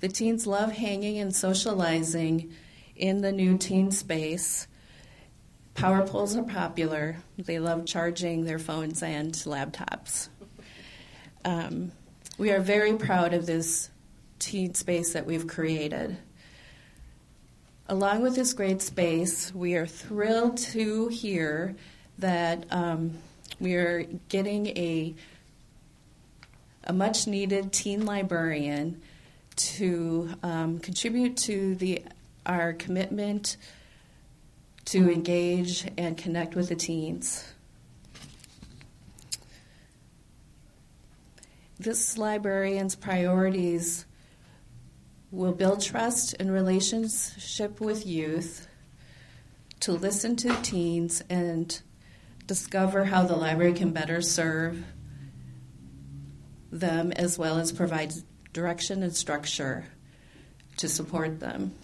The 0.00 0.08
teens 0.08 0.46
love 0.46 0.72
hanging 0.72 1.18
and 1.18 1.34
socializing 1.34 2.52
in 2.96 3.20
the 3.20 3.32
new 3.32 3.58
teen 3.58 3.90
space. 3.90 4.66
Power 5.74 6.06
poles 6.06 6.36
are 6.36 6.42
popular. 6.42 7.16
They 7.38 7.58
love 7.58 7.86
charging 7.86 8.44
their 8.44 8.58
phones 8.58 9.02
and 9.02 9.32
laptops. 9.32 10.28
Um, 11.44 11.92
we 12.38 12.50
are 12.50 12.60
very 12.60 12.94
proud 12.94 13.34
of 13.34 13.46
this 13.46 13.90
teen 14.38 14.74
space 14.74 15.12
that 15.12 15.26
we've 15.26 15.46
created. 15.46 16.16
Along 17.88 18.22
with 18.22 18.34
this 18.34 18.52
great 18.52 18.80
space, 18.80 19.54
we 19.54 19.74
are 19.74 19.86
thrilled 19.86 20.56
to 20.58 21.08
hear 21.08 21.76
that 22.18 22.64
um, 22.70 23.18
we 23.60 23.74
are 23.74 24.04
getting 24.28 24.66
a, 24.68 25.14
a 26.84 26.92
much 26.92 27.26
needed 27.26 27.72
teen 27.72 28.04
librarian 28.04 29.00
to 29.56 30.30
um, 30.42 30.78
contribute 30.78 31.36
to 31.36 31.74
the, 31.76 32.02
our 32.46 32.72
commitment 32.72 33.56
to 34.86 35.10
engage 35.10 35.86
and 35.96 36.16
connect 36.16 36.54
with 36.54 36.68
the 36.68 36.76
teens. 36.76 37.54
this 41.78 42.16
librarian's 42.16 42.94
priorities 42.94 44.06
will 45.30 45.52
build 45.52 45.80
trust 45.82 46.34
and 46.38 46.52
relationship 46.52 47.80
with 47.80 48.06
youth, 48.06 48.68
to 49.80 49.92
listen 49.92 50.36
to 50.36 50.54
teens 50.62 51.22
and 51.28 51.82
discover 52.46 53.04
how 53.04 53.24
the 53.24 53.36
library 53.36 53.72
can 53.72 53.92
better 53.92 54.20
serve 54.20 54.84
them 56.70 57.12
as 57.12 57.38
well 57.38 57.58
as 57.58 57.72
provide 57.72 58.12
direction 58.52 59.02
and 59.02 59.14
structure 59.14 59.84
to 60.76 60.88
support 60.88 61.40
them. 61.40 61.74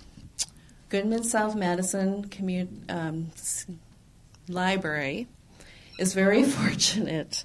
Goodman 0.88 1.24
South 1.24 1.54
Madison 1.54 2.24
Commun- 2.28 2.84
um, 2.88 3.30
Library 4.48 5.28
is 5.98 6.14
very 6.14 6.42
fortunate 6.58 7.44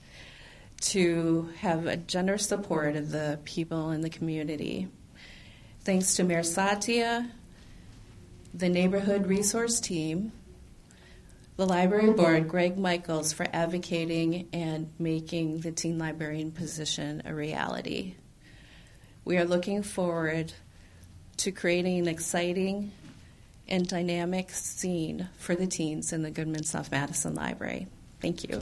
to 0.81 1.49
have 1.59 1.85
a 1.85 1.97
generous 1.97 2.47
support 2.47 2.95
of 2.95 3.11
the 3.11 3.39
people 3.45 3.91
in 3.91 4.01
the 4.01 4.09
community. 4.09 4.87
Thanks 5.83 6.15
to 6.15 6.23
Mayor 6.23 6.43
Satya, 6.43 7.29
the 8.53 8.69
neighborhood 8.69 9.27
resource 9.27 9.79
team, 9.79 10.31
the 11.57 11.65
library 11.65 12.11
board, 12.11 12.47
Greg 12.47 12.75
Mickells, 12.77 13.33
for 13.33 13.47
advocating 13.53 14.49
and 14.51 14.91
making 14.99 15.59
the 15.59 15.71
teen 15.71 15.97
librarian 15.97 16.51
position 16.51 17.21
a 17.25 17.33
reality. 17.33 18.15
We 19.23 19.37
are 19.37 19.45
looking 19.45 19.81
forward 19.81 20.53
to 21.37 21.51
creating 21.51 21.99
an 21.99 22.07
exciting 22.07 22.91
and 23.67 23.87
dynamic 23.87 24.51
scene 24.51 25.29
for 25.37 25.55
the 25.55 25.65
teens 25.65 26.13
in 26.13 26.21
the 26.21 26.31
Goodman 26.31 26.63
South 26.63 26.91
Madison 26.91 27.33
Library. 27.35 27.87
Thank 28.21 28.43
you. 28.43 28.61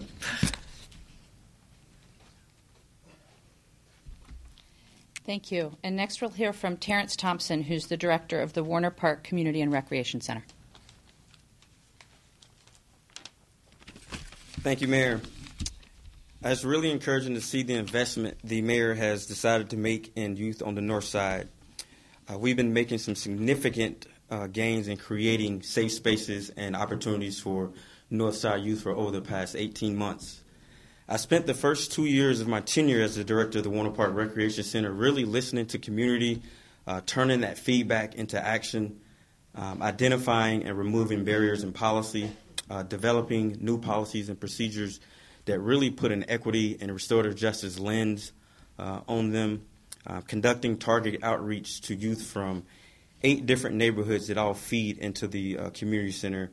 Thank 5.25 5.51
you. 5.51 5.77
And 5.83 5.95
next 5.95 6.21
we'll 6.21 6.31
hear 6.31 6.53
from 6.53 6.77
Terrence 6.77 7.15
Thompson, 7.15 7.63
who's 7.63 7.87
the 7.87 7.97
director 7.97 8.41
of 8.41 8.53
the 8.53 8.63
Warner 8.63 8.91
Park 8.91 9.23
Community 9.23 9.61
and 9.61 9.71
Recreation 9.71 10.21
Center. 10.21 10.43
Thank 14.63 14.79
you, 14.79 14.87
Mayor. 14.87 15.19
It's 16.41 16.63
really 16.63 16.89
encouraging 16.89 17.33
to 17.33 17.41
see 17.41 17.63
the 17.63 17.73
investment 17.73 18.37
the 18.45 18.61
mayor 18.61 18.93
has 18.93 19.25
decided 19.25 19.71
to 19.71 19.77
make 19.77 20.13
in 20.15 20.37
youth 20.37 20.63
on 20.65 20.73
the 20.75 20.81
north 20.81 21.03
side. 21.03 21.49
Uh, 22.31 22.37
we've 22.37 22.55
been 22.55 22.71
making 22.71 22.99
some 22.99 23.13
significant 23.13 24.07
uh, 24.31 24.47
gains 24.47 24.87
in 24.87 24.95
creating 24.95 25.63
safe 25.63 25.91
spaces 25.91 26.49
and 26.55 26.77
opportunities 26.77 27.41
for 27.41 27.73
north 28.09 28.37
side 28.37 28.61
youth 28.61 28.83
for 28.83 28.93
over 28.93 29.11
the 29.11 29.19
past 29.19 29.57
18 29.57 29.97
months. 29.97 30.41
I 31.09 31.17
spent 31.17 31.45
the 31.45 31.53
first 31.53 31.91
two 31.91 32.05
years 32.05 32.39
of 32.39 32.47
my 32.47 32.61
tenure 32.61 33.01
as 33.01 33.17
the 33.17 33.25
director 33.25 33.57
of 33.57 33.65
the 33.65 33.69
Warner 33.69 33.91
Park 33.91 34.13
Recreation 34.13 34.63
Center 34.63 34.93
really 34.93 35.25
listening 35.25 35.65
to 35.67 35.77
community, 35.77 36.41
uh, 36.87 37.01
turning 37.05 37.41
that 37.41 37.57
feedback 37.57 38.15
into 38.15 38.41
action, 38.41 39.01
um, 39.55 39.81
identifying 39.81 40.63
and 40.63 40.77
removing 40.77 41.25
barriers 41.25 41.63
in 41.63 41.73
policy, 41.73 42.31
uh, 42.69 42.83
developing 42.83 43.57
new 43.59 43.77
policies 43.77 44.29
and 44.29 44.39
procedures 44.39 44.99
that 45.45 45.59
really 45.59 45.89
put 45.89 46.11
an 46.11 46.25
equity 46.29 46.77
and 46.79 46.91
restorative 46.91 47.35
justice 47.35 47.79
lens 47.79 48.31
uh, 48.79 49.01
on 49.07 49.31
them, 49.31 49.65
uh, 50.07 50.21
conducting 50.21 50.77
targeted 50.77 51.23
outreach 51.23 51.81
to 51.81 51.95
youth 51.95 52.23
from 52.23 52.63
eight 53.23 53.45
different 53.45 53.75
neighborhoods 53.75 54.27
that 54.27 54.37
all 54.37 54.53
feed 54.53 54.97
into 54.97 55.27
the 55.27 55.57
uh, 55.57 55.69
community 55.71 56.11
center, 56.11 56.51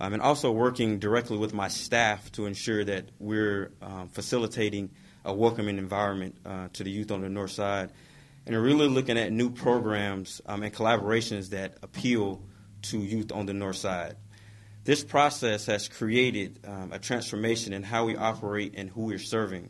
um, 0.00 0.12
and 0.12 0.22
also 0.22 0.50
working 0.50 0.98
directly 0.98 1.36
with 1.36 1.52
my 1.52 1.68
staff 1.68 2.30
to 2.32 2.46
ensure 2.46 2.84
that 2.84 3.04
we're 3.18 3.72
um, 3.82 4.08
facilitating 4.08 4.90
a 5.24 5.32
welcoming 5.32 5.76
environment 5.76 6.36
uh, 6.46 6.68
to 6.72 6.84
the 6.84 6.90
youth 6.90 7.10
on 7.10 7.20
the 7.20 7.28
north 7.28 7.50
side, 7.50 7.90
and 8.46 8.56
really 8.56 8.88
looking 8.88 9.18
at 9.18 9.32
new 9.32 9.50
programs 9.50 10.40
um, 10.46 10.62
and 10.62 10.72
collaborations 10.72 11.50
that 11.50 11.76
appeal 11.82 12.40
to 12.80 12.98
youth 12.98 13.32
on 13.32 13.44
the 13.44 13.52
north 13.52 13.76
side. 13.76 14.16
This 14.88 15.04
process 15.04 15.66
has 15.66 15.86
created 15.86 16.60
um, 16.66 16.92
a 16.94 16.98
transformation 16.98 17.74
in 17.74 17.82
how 17.82 18.06
we 18.06 18.16
operate 18.16 18.72
and 18.74 18.88
who 18.88 19.02
we're 19.02 19.18
serving. 19.18 19.68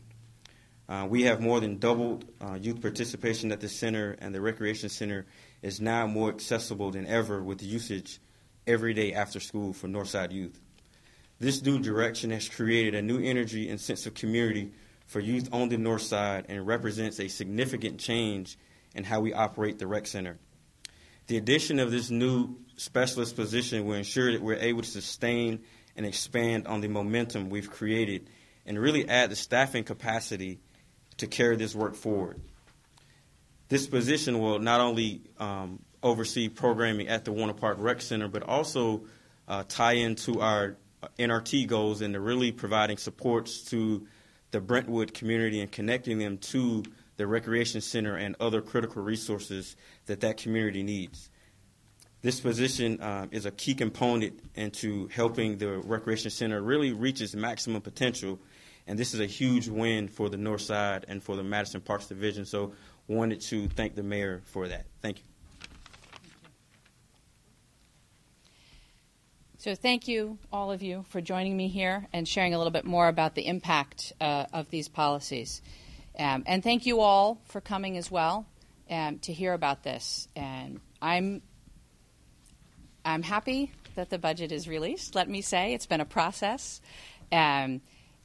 Uh, 0.87 1.07
we 1.09 1.23
have 1.23 1.41
more 1.41 1.59
than 1.59 1.77
doubled 1.77 2.23
uh, 2.39 2.53
youth 2.53 2.81
participation 2.81 3.51
at 3.51 3.59
the 3.59 3.67
center, 3.67 4.15
and 4.19 4.33
the 4.33 4.39
recreation 4.39 4.87
center 4.87 5.25
is 5.61 5.81
now 5.81 6.07
more 6.07 6.29
accessible 6.29 6.91
than 6.91 7.05
ever 7.05 7.43
with 7.43 7.61
usage 7.61 8.21
every 8.65 8.93
day 8.93 9.11
after 9.11 9.41
school 9.41 9.73
for 9.73 9.89
Northside 9.89 10.31
youth. 10.31 10.57
This 11.37 11.61
new 11.63 11.79
direction 11.79 12.31
has 12.31 12.47
created 12.47 12.95
a 12.95 13.01
new 13.01 13.21
energy 13.21 13.69
and 13.69 13.77
sense 13.77 14.05
of 14.05 14.13
community 14.13 14.71
for 15.05 15.19
youth 15.19 15.49
on 15.51 15.67
the 15.67 15.77
North 15.77 16.03
Side 16.03 16.45
and 16.47 16.65
represents 16.65 17.19
a 17.19 17.27
significant 17.27 17.99
change 17.99 18.57
in 18.95 19.03
how 19.03 19.19
we 19.19 19.33
operate 19.33 19.79
the 19.79 19.87
rec 19.87 20.07
center. 20.07 20.39
The 21.27 21.35
addition 21.35 21.79
of 21.79 21.91
this 21.91 22.09
new 22.09 22.55
specialist 22.79 23.35
position 23.35 23.85
will 23.85 23.95
ensure 23.95 24.31
that 24.31 24.41
we're 24.41 24.55
able 24.55 24.81
to 24.81 24.89
sustain 24.89 25.59
and 25.95 26.05
expand 26.05 26.67
on 26.67 26.81
the 26.81 26.87
momentum 26.87 27.49
we've 27.49 27.69
created 27.69 28.29
and 28.65 28.79
really 28.79 29.07
add 29.09 29.29
the 29.29 29.35
staffing 29.35 29.83
capacity 29.83 30.59
to 31.17 31.27
carry 31.27 31.57
this 31.57 31.75
work 31.75 31.95
forward. 31.95 32.39
This 33.67 33.85
position 33.87 34.39
will 34.39 34.59
not 34.59 34.79
only 34.81 35.21
um, 35.37 35.79
oversee 36.01 36.49
programming 36.49 37.07
at 37.07 37.25
the 37.25 37.31
Warner 37.31 37.53
Park 37.53 37.77
Rec 37.79 38.01
Center, 38.01 38.27
but 38.27 38.43
also 38.43 39.03
uh, 39.47 39.63
tie 39.67 39.93
into 39.93 40.41
our 40.41 40.77
NRT 41.17 41.67
goals 41.67 42.01
and 42.01 42.15
really 42.17 42.51
providing 42.51 42.97
supports 42.97 43.63
to 43.65 44.07
the 44.51 44.59
Brentwood 44.59 45.13
community 45.13 45.59
and 45.59 45.71
connecting 45.71 46.17
them 46.17 46.37
to 46.37 46.83
the 47.17 47.27
recreation 47.27 47.81
center, 47.81 48.15
and 48.15 48.33
other 48.39 48.61
critical 48.61 49.03
resources 49.03 49.75
that 50.05 50.21
that 50.21 50.37
community 50.37 50.83
needs. 50.83 51.29
This 52.21 52.41
position 52.41 52.99
uh, 52.99 53.27
is 53.31 53.45
a 53.45 53.51
key 53.51 53.73
component 53.73 54.39
into 54.55 55.07
helping 55.07 55.57
the 55.57 55.77
recreation 55.77 56.29
center 56.29 56.61
really 56.61 56.91
reach 56.91 57.21
its 57.21 57.33
maximum 57.33 57.81
potential, 57.81 58.39
and 58.87 58.99
this 58.99 59.13
is 59.13 59.21
a 59.21 59.25
huge 59.25 59.69
win 59.69 60.09
for 60.09 60.29
the 60.29 60.35
North 60.35 60.61
Side 60.61 61.05
and 61.07 61.23
for 61.23 61.37
the 61.37 61.43
Madison 61.43 61.79
Parks 61.79 62.07
Division. 62.07 62.45
So, 62.45 62.73
wanted 63.07 63.39
to 63.41 63.69
thank 63.69 63.95
the 63.95 64.03
mayor 64.03 64.41
for 64.45 64.67
that. 64.67 64.85
Thank 65.01 65.19
you. 65.19 65.23
So, 69.57 69.73
thank 69.75 70.09
you, 70.09 70.37
all 70.51 70.73
of 70.73 70.81
you, 70.81 71.05
for 71.09 71.21
joining 71.21 71.55
me 71.55 71.69
here 71.69 72.05
and 72.11 72.27
sharing 72.27 72.53
a 72.53 72.57
little 72.57 72.71
bit 72.71 72.85
more 72.85 73.07
about 73.07 73.35
the 73.35 73.47
impact 73.47 74.11
uh, 74.19 74.45
of 74.51 74.69
these 74.69 74.89
policies. 74.89 75.61
Um, 76.17 76.43
and 76.45 76.61
thank 76.61 76.85
you 76.85 76.99
all 76.99 77.39
for 77.45 77.61
coming 77.61 77.95
as 77.95 78.11
well 78.11 78.45
um, 78.89 79.19
to 79.19 79.31
hear 79.31 79.53
about 79.53 79.83
this. 79.83 80.27
And 80.35 80.81
I'm 81.01 81.41
I'm 83.05 83.23
happy 83.23 83.71
that 83.95 84.09
the 84.09 84.17
budget 84.17 84.51
is 84.51 84.67
released. 84.67 85.15
Let 85.15 85.29
me 85.29 85.41
say 85.41 85.73
it's 85.73 85.85
been 85.85 86.01
a 86.01 86.05
process. 86.05 86.81
Um, 87.31 87.81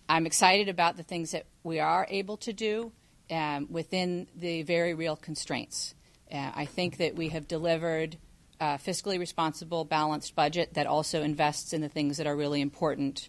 I'm 0.08 0.26
excited 0.26 0.68
about 0.68 0.96
the 0.96 1.02
things 1.02 1.32
that 1.32 1.46
we 1.62 1.80
are 1.80 2.06
able 2.08 2.36
to 2.38 2.52
do 2.52 2.92
um, 3.30 3.68
within 3.70 4.26
the 4.36 4.62
very 4.62 4.94
real 4.94 5.16
constraints. 5.16 5.94
Uh, 6.30 6.50
I 6.54 6.64
think 6.66 6.98
that 6.98 7.14
we 7.14 7.30
have 7.30 7.48
delivered 7.48 8.16
a 8.60 8.78
fiscally 8.78 9.18
responsible, 9.18 9.84
balanced 9.84 10.34
budget 10.34 10.74
that 10.74 10.86
also 10.86 11.22
invests 11.22 11.72
in 11.72 11.80
the 11.80 11.88
things 11.88 12.18
that 12.18 12.26
are 12.26 12.36
really 12.36 12.60
important, 12.60 13.28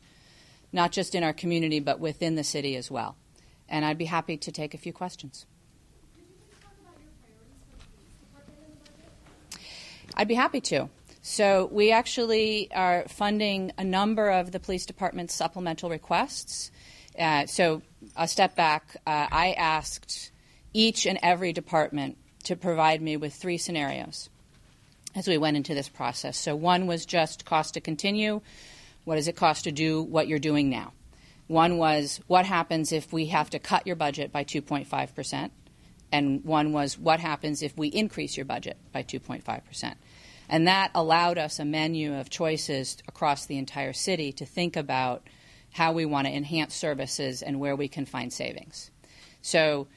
not 0.73 0.91
just 0.91 1.15
in 1.15 1.23
our 1.23 1.33
community, 1.33 1.79
but 1.79 1.99
within 1.99 2.35
the 2.35 2.43
city 2.43 2.75
as 2.75 2.91
well 2.91 3.15
and 3.67 3.85
I'd 3.85 3.97
be 3.97 4.05
happy 4.05 4.37
to 4.37 4.51
take 4.51 4.73
a 4.73 4.77
few 4.77 4.93
questions. 4.93 5.45
I'd 10.15 10.27
be 10.27 10.35
happy 10.35 10.61
to. 10.61 10.89
So, 11.27 11.67
we 11.71 11.91
actually 11.91 12.71
are 12.71 13.05
funding 13.07 13.71
a 13.79 13.83
number 13.83 14.29
of 14.29 14.51
the 14.51 14.59
police 14.59 14.85
department's 14.85 15.33
supplemental 15.33 15.89
requests. 15.89 16.69
Uh, 17.17 17.47
so, 17.47 17.81
a 18.15 18.27
step 18.27 18.55
back, 18.55 18.97
uh, 19.07 19.25
I 19.31 19.53
asked 19.53 20.31
each 20.71 21.07
and 21.07 21.17
every 21.23 21.51
department 21.51 22.17
to 22.43 22.55
provide 22.55 23.01
me 23.01 23.17
with 23.17 23.33
three 23.33 23.57
scenarios 23.57 24.29
as 25.15 25.27
we 25.27 25.39
went 25.39 25.57
into 25.57 25.73
this 25.73 25.89
process. 25.89 26.37
So, 26.37 26.55
one 26.55 26.85
was 26.85 27.07
just 27.07 27.43
cost 27.43 27.73
to 27.73 27.81
continue. 27.81 28.41
What 29.03 29.15
does 29.15 29.27
it 29.27 29.35
cost 29.35 29.63
to 29.63 29.71
do 29.71 30.03
what 30.03 30.27
you're 30.27 30.37
doing 30.37 30.69
now? 30.69 30.93
One 31.47 31.79
was 31.79 32.21
what 32.27 32.45
happens 32.45 32.91
if 32.91 33.11
we 33.11 33.25
have 33.27 33.49
to 33.49 33.57
cut 33.57 33.87
your 33.87 33.95
budget 33.95 34.31
by 34.31 34.43
2.5%, 34.43 35.49
and 36.11 36.45
one 36.45 36.71
was 36.71 36.99
what 36.99 37.19
happens 37.19 37.63
if 37.63 37.75
we 37.75 37.87
increase 37.87 38.37
your 38.37 38.45
budget 38.45 38.77
by 38.91 39.01
2.5%. 39.01 39.95
And 40.49 40.67
that 40.67 40.91
allowed 40.93 41.37
us 41.37 41.59
a 41.59 41.65
menu 41.65 42.15
of 42.15 42.29
choices 42.29 42.97
across 43.07 43.45
the 43.45 43.57
entire 43.57 43.93
city 43.93 44.31
to 44.33 44.45
think 44.45 44.75
about 44.75 45.27
how 45.71 45.91
we 45.91 46.05
want 46.05 46.27
to 46.27 46.33
enhance 46.33 46.73
services 46.73 47.41
and 47.41 47.59
where 47.59 47.75
we 47.75 47.87
can 47.87 48.05
find 48.05 48.31
savings. 48.31 48.91
So 49.41 49.87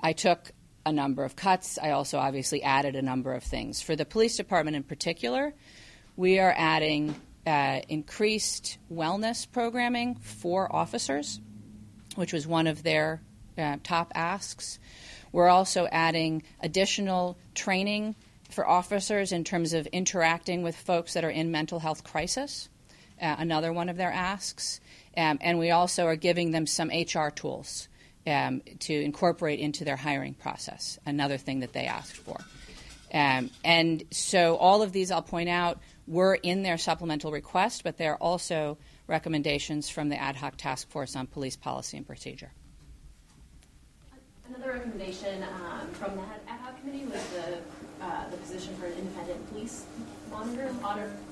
I 0.00 0.12
took 0.12 0.50
a 0.84 0.92
number 0.92 1.24
of 1.24 1.36
cuts. 1.36 1.78
I 1.80 1.90
also 1.90 2.18
obviously 2.18 2.62
added 2.62 2.96
a 2.96 3.02
number 3.02 3.32
of 3.32 3.42
things. 3.42 3.80
For 3.80 3.96
the 3.96 4.04
police 4.04 4.36
department 4.36 4.76
in 4.76 4.82
particular, 4.82 5.54
we 6.16 6.38
are 6.38 6.54
adding 6.56 7.14
uh, 7.46 7.80
increased 7.88 8.78
wellness 8.92 9.50
programming 9.50 10.16
for 10.16 10.74
officers, 10.74 11.40
which 12.14 12.32
was 12.32 12.46
one 12.46 12.66
of 12.66 12.82
their 12.82 13.22
uh, 13.56 13.76
top 13.82 14.12
asks. 14.14 14.78
We're 15.32 15.48
also 15.48 15.88
adding 15.90 16.42
additional 16.60 17.38
training 17.54 18.16
for 18.52 18.68
officers 18.68 19.32
in 19.32 19.44
terms 19.44 19.72
of 19.72 19.86
interacting 19.88 20.62
with 20.62 20.76
folks 20.76 21.14
that 21.14 21.24
are 21.24 21.30
in 21.30 21.50
mental 21.50 21.78
health 21.78 22.04
crisis, 22.04 22.68
uh, 23.20 23.36
another 23.38 23.72
one 23.72 23.88
of 23.88 23.96
their 23.96 24.12
asks. 24.12 24.80
Um, 25.16 25.38
and 25.40 25.58
we 25.58 25.70
also 25.70 26.06
are 26.06 26.16
giving 26.16 26.50
them 26.50 26.66
some 26.66 26.88
HR 26.88 27.28
tools 27.28 27.88
um, 28.26 28.62
to 28.80 28.94
incorporate 28.94 29.60
into 29.60 29.84
their 29.84 29.96
hiring 29.96 30.34
process, 30.34 30.98
another 31.04 31.38
thing 31.38 31.60
that 31.60 31.72
they 31.72 31.86
asked 31.86 32.16
for. 32.16 32.38
Um, 33.12 33.50
and 33.62 34.04
so 34.10 34.56
all 34.56 34.82
of 34.82 34.92
these, 34.92 35.10
I'll 35.10 35.22
point 35.22 35.48
out, 35.48 35.80
were 36.06 36.34
in 36.34 36.62
their 36.62 36.78
supplemental 36.78 37.30
request, 37.30 37.84
but 37.84 37.98
there 37.98 38.12
are 38.12 38.22
also 38.22 38.78
recommendations 39.06 39.90
from 39.90 40.08
the 40.08 40.20
ad 40.20 40.36
hoc 40.36 40.56
task 40.56 40.88
force 40.88 41.14
on 41.14 41.26
police 41.26 41.56
policy 41.56 41.96
and 41.96 42.06
procedure. 42.06 42.50
Another 44.48 44.72
recommendation 44.72 45.42
um, 45.42 45.88
from 45.92 46.16
the 46.16 46.22
ad 46.50 46.60
hoc 46.60 46.80
committee 46.80 47.04
was 47.04 47.22
the, 47.30 47.58
uh, 48.02 48.28
the 48.30 48.36
position 48.38 48.74
for 48.76 48.86
an 48.86 48.92
independent 48.94 49.48
police 49.50 49.86
monitor, 50.30 50.70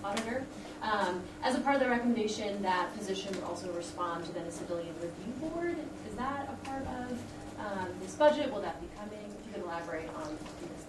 auditor. 0.02 0.44
Um, 0.82 1.22
as 1.42 1.54
a 1.54 1.60
part 1.60 1.74
of 1.74 1.82
the 1.82 1.88
recommendation, 1.88 2.62
that 2.62 2.96
position 2.96 3.34
would 3.34 3.44
also 3.44 3.70
respond 3.72 4.24
to 4.26 4.32
then 4.32 4.44
a 4.44 4.52
civilian 4.52 4.94
review 4.94 5.32
board. 5.40 5.76
Is 6.08 6.14
that 6.16 6.48
a 6.48 6.66
part 6.68 6.86
of 6.86 7.18
um, 7.58 7.88
this 8.00 8.14
budget? 8.14 8.52
Will 8.52 8.62
that 8.62 8.80
be 8.80 8.88
coming? 8.96 9.18
If 9.40 9.46
you 9.46 9.52
could 9.54 9.64
elaborate 9.64 10.08
on 10.16 10.36
this. 10.36 10.86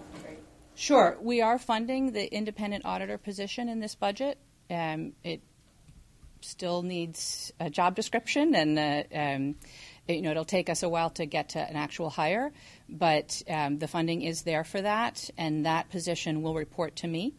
Sure. 0.74 1.18
We 1.20 1.42
are 1.42 1.58
funding 1.58 2.12
the 2.12 2.34
independent 2.34 2.84
auditor 2.84 3.18
position 3.18 3.68
in 3.68 3.78
this 3.78 3.94
budget. 3.94 4.38
Um, 4.70 5.12
it 5.22 5.42
still 6.40 6.82
needs 6.82 7.52
a 7.60 7.70
job 7.70 7.94
description, 7.94 8.54
and 8.54 8.78
uh, 8.78 9.16
um, 9.16 9.54
you 10.08 10.22
know 10.22 10.30
it'll 10.30 10.44
take 10.44 10.68
us 10.68 10.82
a 10.82 10.88
while 10.88 11.10
to 11.10 11.26
get 11.26 11.50
to 11.50 11.58
an 11.60 11.76
actual 11.76 12.10
hire, 12.10 12.52
but 12.88 13.42
um, 13.48 13.78
the 13.78 13.88
funding 13.88 14.22
is 14.22 14.42
there 14.42 14.64
for 14.64 14.82
that, 14.82 15.30
and 15.38 15.66
that 15.66 15.90
position 15.90 16.42
will 16.42 16.54
report 16.54 16.96
to 16.96 17.08
me. 17.08 17.34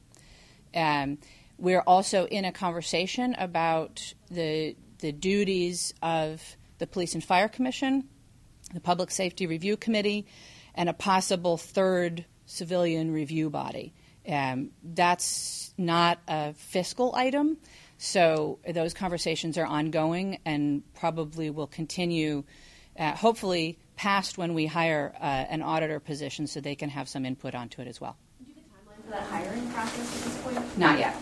Um, 0.75 1.17
we're 1.57 1.81
also 1.81 2.25
in 2.25 2.45
a 2.45 2.51
conversation 2.51 3.35
about 3.35 4.13
the 4.29 4.75
the 4.99 5.11
duties 5.11 5.93
of 6.01 6.41
the 6.77 6.87
Police 6.87 7.13
and 7.13 7.23
Fire 7.23 7.49
Commission, 7.49 8.07
the 8.73 8.79
Public 8.79 9.11
Safety 9.11 9.47
Review 9.47 9.77
Committee, 9.77 10.25
and 10.75 10.89
a 10.89 10.93
possible 10.93 11.57
third 11.57 12.25
civilian 12.45 13.11
review 13.11 13.49
body. 13.49 13.93
Um, 14.27 14.71
that's 14.83 15.73
not 15.77 16.19
a 16.27 16.53
fiscal 16.53 17.13
item, 17.15 17.57
so 18.03 18.59
those 18.69 18.93
conversations 18.93 19.57
are 19.57 19.65
ongoing 19.65 20.39
and 20.43 20.83
probably 20.93 21.49
will 21.49 21.67
continue, 21.67 22.43
uh, 22.99 23.13
hopefully, 23.15 23.79
past 23.95 24.37
when 24.37 24.53
we 24.53 24.65
hire 24.65 25.15
uh, 25.21 25.23
an 25.23 25.61
auditor 25.61 26.01
position 26.01 26.45
so 26.45 26.59
they 26.59 26.75
can 26.75 26.89
have 26.89 27.07
some 27.07 27.25
input 27.25 27.55
onto 27.55 27.81
it 27.81 27.87
as 27.87 28.01
well. 28.01 28.17
Do 28.39 28.45
you 28.49 28.55
have 28.55 28.65
a 28.65 28.89
timeline 28.89 29.05
for 29.05 29.11
that 29.11 29.23
hiring 29.23 29.71
process 29.71 30.17
at 30.17 30.23
this 30.25 30.41
point? 30.41 30.77
Not 30.77 30.99
yet. 30.99 31.15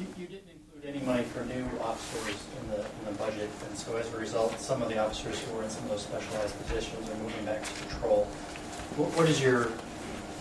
You, 0.00 0.06
you 0.18 0.26
didn't 0.26 0.50
include 0.50 0.96
any 0.96 1.06
money 1.06 1.22
for 1.22 1.44
new 1.44 1.64
officers 1.80 2.36
in 2.60 2.70
the, 2.70 2.78
in 2.78 3.12
the 3.12 3.12
budget, 3.12 3.48
and 3.68 3.78
so 3.78 3.96
as 3.96 4.12
a 4.12 4.16
result, 4.16 4.58
some 4.58 4.82
of 4.82 4.88
the 4.88 4.98
officers 4.98 5.38
who 5.38 5.54
were 5.54 5.62
in 5.62 5.70
some 5.70 5.84
of 5.84 5.90
those 5.90 6.02
specialized 6.02 6.60
positions 6.66 7.08
are 7.10 7.16
moving 7.16 7.44
back 7.44 7.62
to 7.62 7.72
patrol. 7.84 8.24
What, 8.96 9.16
what 9.16 9.28
is 9.28 9.40
your, 9.40 9.68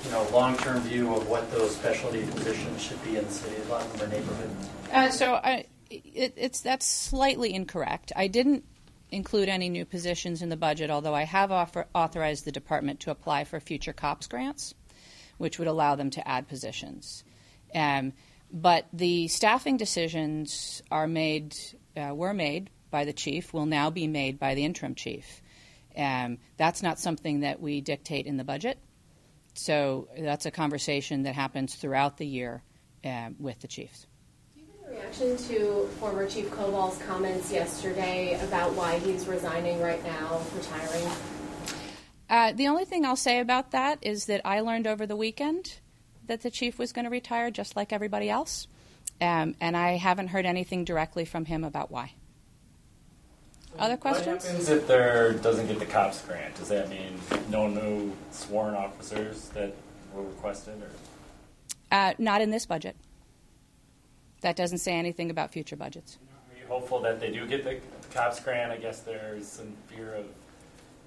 you 0.06 0.12
know, 0.12 0.28
long-term 0.34 0.82
view 0.82 1.14
of 1.14 1.30
what 1.30 1.52
those 1.52 1.76
specialty 1.76 2.26
positions 2.26 2.82
should 2.82 3.04
be 3.04 3.18
in 3.18 3.26
the 3.26 3.32
city? 3.32 3.62
A 3.62 3.72
lot 3.72 3.82
of 3.82 3.94
them 3.94 4.10
are 4.10 4.12
neighborhood. 4.12 4.50
Uh, 4.92 5.10
so 5.10 5.36
I, 5.36 5.63
it, 6.14 6.34
it's 6.36 6.62
that's 6.62 6.86
slightly 6.86 7.54
incorrect. 7.54 8.12
I 8.16 8.28
didn't 8.28 8.66
include 9.12 9.50
any 9.50 9.70
new 9.70 9.86
positions 9.86 10.42
in 10.42 10.50
the 10.50 10.58
budget, 10.58 10.90
although 10.90 11.14
I 11.14 11.24
have 11.24 11.52
offer, 11.52 11.86
authorized 11.94 12.46
the 12.46 12.52
department 12.52 13.02
to 13.02 13.12
apply 13.12 13.44
for 13.44 13.60
future 13.60 13.94
COPS 13.94 14.28
grants, 14.28 14.74
which 15.38 15.60
would 15.60 15.68
allow 15.68 15.96
them 15.96 16.10
to 16.12 16.28
add 16.28 16.48
positions. 16.48 17.24
Um, 17.76 18.14
but 18.52 18.88
the 18.94 19.28
staffing 19.28 19.78
decisions 19.78 20.82
are 20.92 21.08
made, 21.08 21.56
uh, 21.98 22.14
were 22.14 22.34
made 22.34 22.70
by 22.92 23.06
the 23.06 23.14
chief, 23.14 23.54
will 23.54 23.66
now 23.66 23.90
be 23.90 24.08
made 24.08 24.40
by 24.40 24.56
the 24.56 24.64
interim 24.64 24.96
chief. 24.96 25.42
Um, 25.98 26.40
that's 26.58 26.84
not 26.84 27.00
something 27.00 27.42
that 27.42 27.60
we 27.60 27.82
dictate 27.82 28.26
in 28.26 28.38
the 28.38 28.44
budget. 28.44 28.80
So 29.54 30.08
that's 30.18 30.46
a 30.46 30.52
conversation 30.52 31.24
that 31.24 31.36
happens 31.36 31.76
throughout 31.76 32.18
the 32.18 32.26
year 32.26 32.64
um, 33.06 33.36
with 33.40 33.60
the 33.60 33.68
chiefs. 33.68 34.08
Do 34.54 34.62
you 34.62 34.66
have 34.68 34.76
any 34.76 34.83
reaction 34.94 35.38
to 35.38 35.88
former 36.00 36.28
Chief 36.28 36.50
Koval's 36.52 36.98
comments 37.00 37.52
yesterday 37.52 38.40
about 38.44 38.74
why 38.74 39.00
he's 39.00 39.28
resigning 39.28 39.82
right 39.82 40.04
now, 40.04 40.42
retiring? 40.56 41.08
Uh, 42.30 42.52
the 42.54 42.68
only 42.68 42.86
thing 42.86 43.06
I'll 43.06 43.16
say 43.16 43.40
about 43.40 43.72
that 43.72 44.00
is 44.02 44.26
that 44.26 44.42
I 44.46 44.60
learned 44.60 44.88
over 44.88 45.06
the 45.06 45.16
weekend 45.16 45.80
that 46.28 46.42
the 46.42 46.52
chief 46.52 46.78
was 46.80 46.92
going 46.92 47.06
to 47.06 47.12
retire 47.12 47.52
just 47.52 47.76
like 47.76 47.92
everybody 47.92 48.30
else. 48.30 48.68
Um, 49.22 49.56
and 49.60 49.76
I 49.78 49.98
haven't 49.98 50.30
heard 50.30 50.46
anything 50.46 50.86
directly 50.86 51.26
from 51.26 51.46
him 51.46 51.64
about 51.64 51.92
why. 51.92 52.14
Other 53.78 53.98
questions? 53.98 54.44
What 54.44 54.52
happens 54.52 54.70
if 54.70 54.88
there 54.88 55.34
doesn't 55.34 55.68
get 55.68 55.80
the 55.80 55.86
cops 55.86 56.22
grant? 56.22 56.56
Does 56.56 56.70
that 56.70 56.90
mean 56.90 57.20
no 57.50 57.68
new 57.68 58.14
sworn 58.32 58.76
officers 58.76 59.50
that 59.50 59.74
were 60.14 60.24
requested? 60.24 60.82
Or? 60.82 60.90
Uh, 61.92 62.14
not 62.18 62.42
in 62.42 62.52
this 62.52 62.66
budget. 62.66 62.96
That 64.44 64.58
doesn't 64.58 64.80
say 64.80 64.94
anything 64.94 65.32
about 65.32 65.52
future 65.52 65.78
budgets. 65.78 66.18
Are 66.52 66.60
you 66.60 66.68
hopeful 66.68 67.00
that 67.02 67.22
they 67.22 67.32
do 67.32 67.48
get 67.48 67.64
the, 67.64 67.80
cops 68.14 68.42
grant? 68.42 68.74
I 68.74 68.78
guess 68.78 69.00
there's 69.00 69.48
some 69.48 69.74
fear 69.88 70.16
of 70.16 70.26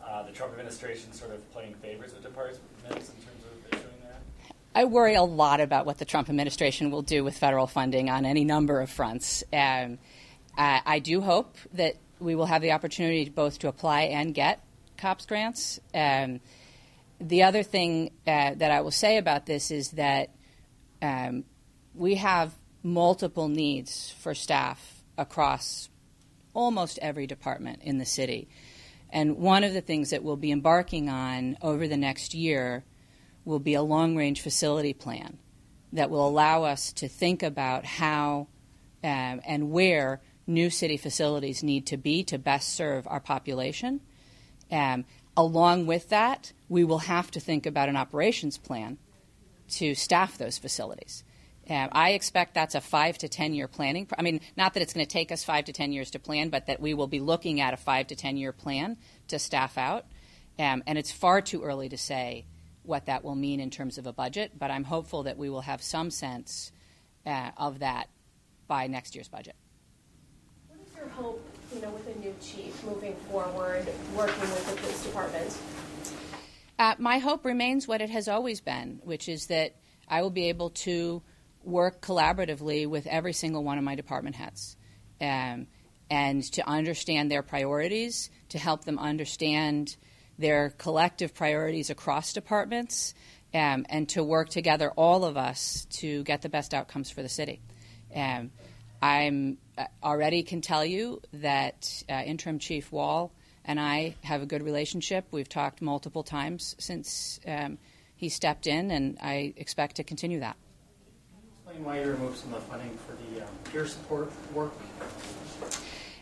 uh, 0.05 0.22
the 0.22 0.33
Trump 0.33 0.53
administration 0.53 1.12
sort 1.12 1.33
of 1.33 1.53
playing 1.53 1.75
favors 1.75 2.14
with 2.14 2.22
departments 2.22 2.61
in 2.85 2.92
terms 2.94 3.11
of 3.11 3.72
issuing 3.72 3.92
that. 4.03 4.55
I 4.75 4.87
worry 4.87 5.16
a 5.16 5.22
lot 5.22 5.61
about 5.61 5.85
what 5.85 5.99
the 5.99 6.07
Trump 6.07 6.31
administration 6.31 6.90
will 6.90 7.03
do 7.03 7.22
with 7.25 7.37
federal 7.37 7.66
funding 7.66 8.09
on 8.09 8.25
any 8.25 8.42
number 8.44 8.81
of 8.81 8.88
fronts. 8.88 9.44
Um, 9.53 9.99
I, 10.57 10.81
I 10.87 10.99
do 10.99 11.20
hope 11.20 11.59
that 11.75 11.96
we 12.18 12.35
will 12.35 12.46
have 12.46 12.62
the 12.62 12.72
opportunity 12.72 13.29
both 13.29 13.59
to 13.59 13.68
apply 13.68 14.03
and 14.05 14.35
get 14.35 14.64
COPS 14.96 15.27
grants. 15.27 15.79
Um, 15.94 16.40
the 17.20 17.42
other 17.42 17.62
thing 17.62 18.12
uh, 18.27 18.55
that 18.55 18.70
I 18.70 18.81
will 18.81 18.90
say 18.90 19.18
about 19.18 19.44
this 19.44 19.70
is 19.70 19.90
that 19.92 20.31
um, 21.03 21.44
we 21.94 22.14
have 22.14 22.55
multiple 22.87 23.49
needs 23.49 24.14
for 24.20 24.33
staff 24.33 25.03
across 25.18 25.88
almost 26.55 27.01
every 27.03 27.27
department 27.27 27.83
in 27.83 27.99
the 27.99 28.07
city. 28.07 28.49
And 29.11 29.38
one 29.38 29.64
of 29.64 29.75
the 29.75 29.81
things 29.81 30.11
that 30.11 30.22
we'll 30.22 30.37
be 30.37 30.53
embarking 30.53 31.09
on 31.09 31.59
over 31.61 31.88
the 31.88 31.96
next 31.96 32.33
year 32.33 32.85
will 33.44 33.59
be 33.59 33.75
a 33.75 33.83
long 33.83 34.16
range 34.16 34.40
facility 34.40 34.92
plan 34.92 35.38
that 35.92 36.11
will 36.11 36.27
allow 36.27 36.62
us 36.62 36.92
to 36.92 37.09
think 37.09 37.42
about 37.42 37.85
how 37.85 38.46
um, 39.03 39.40
and 39.44 39.70
where 39.70 40.20
new 40.46 40.70
city 40.70 40.96
facilities 40.96 41.64
need 41.64 41.87
to 41.87 41.96
be 41.96 42.22
to 42.22 42.38
best 42.38 42.75
serve 42.75 43.07
our 43.09 43.20
population. 43.20 44.01
Um, 44.70 45.05
along 45.37 45.87
with 45.87 46.09
that, 46.11 46.53
we 46.68 46.85
will 46.85 47.01
have 47.01 47.33
to 47.33 47.40
think 47.40 47.66
about 47.66 47.88
an 47.88 47.96
operations 47.96 48.59
plan 48.59 48.99
to 49.70 49.96
staff 49.96 50.38
those 50.38 50.59
facilities. 50.59 51.25
Um, 51.69 51.89
I 51.93 52.11
expect 52.11 52.55
that's 52.55 52.77
a 52.77 52.81
five 52.81 53.19
to 53.19 53.29
ten 53.29 53.53
year 53.53 53.67
planning. 53.67 54.09
I 54.17 54.23
mean, 54.23 54.41
not 54.57 54.75
that 54.75 54.83
it's 54.83 54.93
going 54.93 55.05
to 55.05 55.13
take 55.13 55.33
us 55.33 55.43
five 55.43 55.65
to 55.65 55.73
ten 55.73 55.93
years 55.93 56.13
to 56.13 56.19
plan, 56.19 56.49
but 56.49 56.67
that 56.67 56.81
we 56.81 56.95
will 56.95 57.09
be 57.09 57.21
looking 57.21 57.61
at 57.61 57.75
a 57.75 57.77
five 57.77 58.07
to 58.09 58.17
ten 58.17 58.37
year 58.37 58.53
plan 58.53 58.97
to 59.29 59.39
staff 59.39 59.77
out. 59.77 60.07
Um, 60.59 60.83
and 60.87 60.97
it's 60.97 61.11
far 61.11 61.41
too 61.41 61.63
early 61.63 61.89
to 61.89 61.99
say 61.99 62.47
what 62.83 63.07
that 63.07 63.25
will 63.25 63.35
mean 63.35 63.61
in 63.61 63.71
terms 63.71 63.99
of 63.99 64.07
a 64.07 64.13
budget, 64.13 64.53
but 64.57 64.71
I'm 64.71 64.85
hopeful 64.85 65.25
that 65.25 65.37
we 65.37 65.51
will 65.51 65.61
have 65.63 65.83
some 65.83 66.11
sense 66.11 66.71
uh, 67.27 67.51
of 67.57 67.81
that 67.81 68.09
by 68.69 68.87
next 68.87 69.15
year's 69.15 69.29
budget. 69.29 69.57
What 70.69 70.79
is 70.87 70.97
your 70.97 71.09
hope, 71.09 71.45
you 71.75 71.81
know, 71.81 71.91
with 71.91 72.07
a 72.15 72.19
new 72.21 72.35
chief 72.41 72.83
moving 72.85 73.17
forward, 73.31 73.87
working 74.15 74.41
with 74.41 74.71
the 74.71 74.77
police 74.81 75.03
department? 75.05 75.57
Uh, 76.79 76.95
my 76.99 77.19
hope 77.19 77.45
remains 77.45 77.89
what 77.89 78.01
it 78.01 78.11
has 78.11 78.29
always 78.29 78.61
been, 78.61 79.01
which 79.03 79.29
is 79.29 79.47
that 79.47 79.75
I 80.09 80.23
will 80.23 80.31
be 80.31 80.49
able 80.49 80.71
to 80.71 81.23
work 81.67 82.01
collaboratively 82.01 82.87
with 82.87 83.07
every 83.07 83.33
single 83.33 83.65
one 83.65 83.77
of 83.77 83.85
my 83.85 83.95
department 83.95 84.37
heads 84.37 84.77
um, 85.21 85.67
and 86.09 86.43
to 86.53 86.67
understand 86.67 87.31
their 87.31 87.43
priorities, 87.43 88.31
to 88.51 88.59
help 88.59 88.85
them 88.85 88.99
understand 88.99 89.97
their 90.39 90.71
collective 90.71 91.35
priorities 91.35 91.91
across 91.91 92.33
departments, 92.33 93.15
um, 93.53 93.87
and 93.89 94.09
to 94.11 94.23
work 94.23 94.49
together, 94.49 94.91
all 94.97 95.25
of 95.25 95.37
us, 95.37 95.87
to 95.91 96.23
get 96.25 96.43
the 96.43 96.49
best 96.49 96.75
outcomes 96.75 97.11
for 97.11 97.23
the 97.23 97.29
city. 97.29 97.61
Um, 98.15 98.53
I'm 99.03 99.59
uh, 99.77 99.87
already 100.03 100.43
can 100.43 100.61
tell 100.61 100.85
you 100.85 101.21
that 101.33 102.05
uh, 102.09 102.23
Interim 102.25 102.59
Chief 102.59 102.93
Wahl 102.93 103.33
and 103.65 103.81
I 103.81 104.15
have 104.23 104.43
a 104.43 104.47
good 104.47 104.63
relationship. 104.63 105.27
We've 105.33 105.49
talked 105.49 105.83
multiple 105.83 106.23
times 106.23 106.77
since 106.79 107.41
um, 107.47 107.79
he 108.15 108.29
stepped 108.29 108.67
in, 108.67 108.91
and 108.91 109.19
I 109.21 109.55
expect 109.57 109.97
to 109.97 110.05
continue 110.05 110.41
that. 110.41 110.57
Explain 111.77 111.95
why 111.95 112.03
you 112.03 112.11
removed 112.11 112.39
some 112.39 112.55
of 112.55 112.65
the 112.65 112.71
funding 112.71 112.99
for 113.07 113.12
the 113.12 113.43
um, 113.43 113.49
peer 113.65 113.87
support 113.87 114.33
work. 114.55 114.73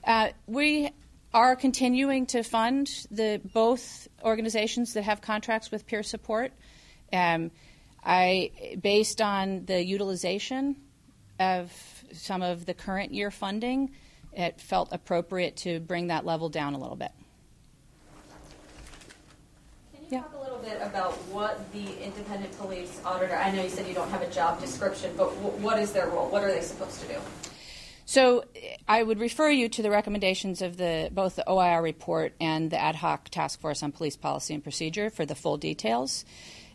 Uh, 0.05 0.31
we 0.49 0.91
are 1.33 1.55
continuing 1.55 2.27
to 2.27 2.43
fund 2.43 2.89
the 3.13 3.41
both 3.53 4.09
organizations 4.25 4.95
that 4.95 5.03
have 5.03 5.21
contracts 5.21 5.71
with 5.71 5.87
peer 5.87 6.03
support. 6.03 6.53
Um, 7.13 7.53
I, 8.05 8.79
based 8.83 9.21
on 9.21 9.65
the 9.67 9.85
utilization 9.85 10.75
of 11.39 11.73
some 12.13 12.43
of 12.43 12.67
the 12.67 12.75
current 12.75 13.15
year 13.15 13.31
funding, 13.31 13.93
it 14.33 14.61
felt 14.61 14.89
appropriate 14.91 15.59
to 15.59 15.79
bring 15.79 16.09
that 16.09 16.27
level 16.27 16.49
down 16.49 16.75
a 16.75 16.79
little 16.79 16.97
bit. 16.97 17.13
Can 19.95 20.03
you 20.03 20.09
Yeah. 20.11 20.44
Bit 20.65 20.81
about 20.83 21.13
what 21.31 21.73
the 21.73 22.03
independent 22.03 22.57
police 22.59 23.01
auditor, 23.05 23.37
I 23.37 23.51
know 23.51 23.63
you 23.63 23.69
said 23.69 23.87
you 23.87 23.95
don't 23.95 24.11
have 24.11 24.23
a 24.23 24.31
job 24.31 24.61
description, 24.61 25.13
but 25.17 25.27
wh- 25.27 25.63
what 25.63 25.79
is 25.79 25.93
their 25.93 26.09
role? 26.09 26.29
What 26.29 26.43
are 26.43 26.51
they 26.51 26.63
supposed 26.63 27.01
to 27.03 27.09
do? 27.09 27.17
So 28.07 28.45
I 28.87 29.03
would 29.03 29.19
refer 29.19 29.51
you 29.51 29.69
to 29.71 29.83
the 29.83 29.91
recommendations 29.91 30.61
of 30.61 30.77
the 30.77 31.09
both 31.11 31.37
the 31.37 31.49
OIR 31.49 31.83
report 31.83 32.35
and 32.39 32.71
the 32.71 32.81
ad 32.81 32.97
hoc 32.97 33.31
task 33.31 33.61
force 33.61 33.83
on 33.83 33.93
police 33.93 34.17
policy 34.17 34.53
and 34.53 34.63
procedure 34.63 35.09
for 35.09 35.25
the 35.25 35.35
full 35.35 35.57
details. 35.57 36.25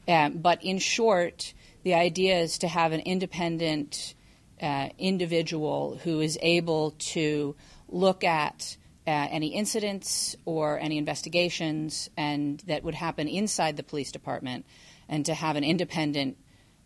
Um, 0.07 0.39
but 0.39 0.63
in 0.63 0.79
short, 0.79 1.53
the 1.83 1.93
idea 1.93 2.39
is 2.39 2.57
to 2.59 2.67
have 2.67 2.93
an 2.93 3.01
independent 3.01 4.15
uh, 4.61 4.89
individual 4.97 5.99
who 6.03 6.19
is 6.19 6.37
able 6.41 6.91
to 6.99 7.55
look 7.87 8.23
at 8.23 8.75
uh, 9.09 9.27
any 9.31 9.47
incidents 9.47 10.35
or 10.45 10.77
any 10.77 10.99
investigations 10.99 12.11
and 12.15 12.59
that 12.67 12.83
would 12.83 12.93
happen 12.93 13.27
inside 13.27 13.75
the 13.75 13.81
police 13.81 14.11
department 14.11 14.67
and 15.07 15.25
to 15.25 15.33
have 15.33 15.55
an 15.55 15.63
independent 15.63 16.37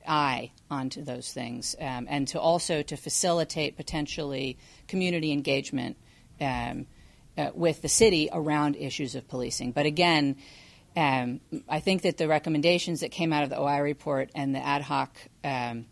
eye 0.07 0.49
onto 0.71 1.03
those 1.03 1.33
things 1.33 1.75
um, 1.81 2.07
and 2.09 2.29
to 2.29 2.39
also 2.39 2.81
to 2.81 2.95
facilitate 2.95 3.75
potentially 3.75 4.57
community 4.87 5.33
engagement 5.33 5.97
um, 6.39 6.85
uh, 7.37 7.49
with 7.53 7.81
the 7.81 7.89
city 7.89 8.29
around 8.31 8.77
issues 8.77 9.15
of 9.15 9.27
policing. 9.27 9.73
But 9.73 9.85
again, 9.85 10.37
um, 10.95 11.41
I 11.67 11.81
think 11.81 12.03
that 12.03 12.17
the 12.17 12.29
recommendations 12.29 13.01
that 13.01 13.11
came 13.11 13.33
out 13.33 13.43
of 13.43 13.49
the 13.49 13.59
OIR 13.59 13.83
report 13.83 14.29
and 14.33 14.55
the 14.55 14.65
ad 14.65 14.81
hoc, 14.81 15.17
um, 15.43 15.87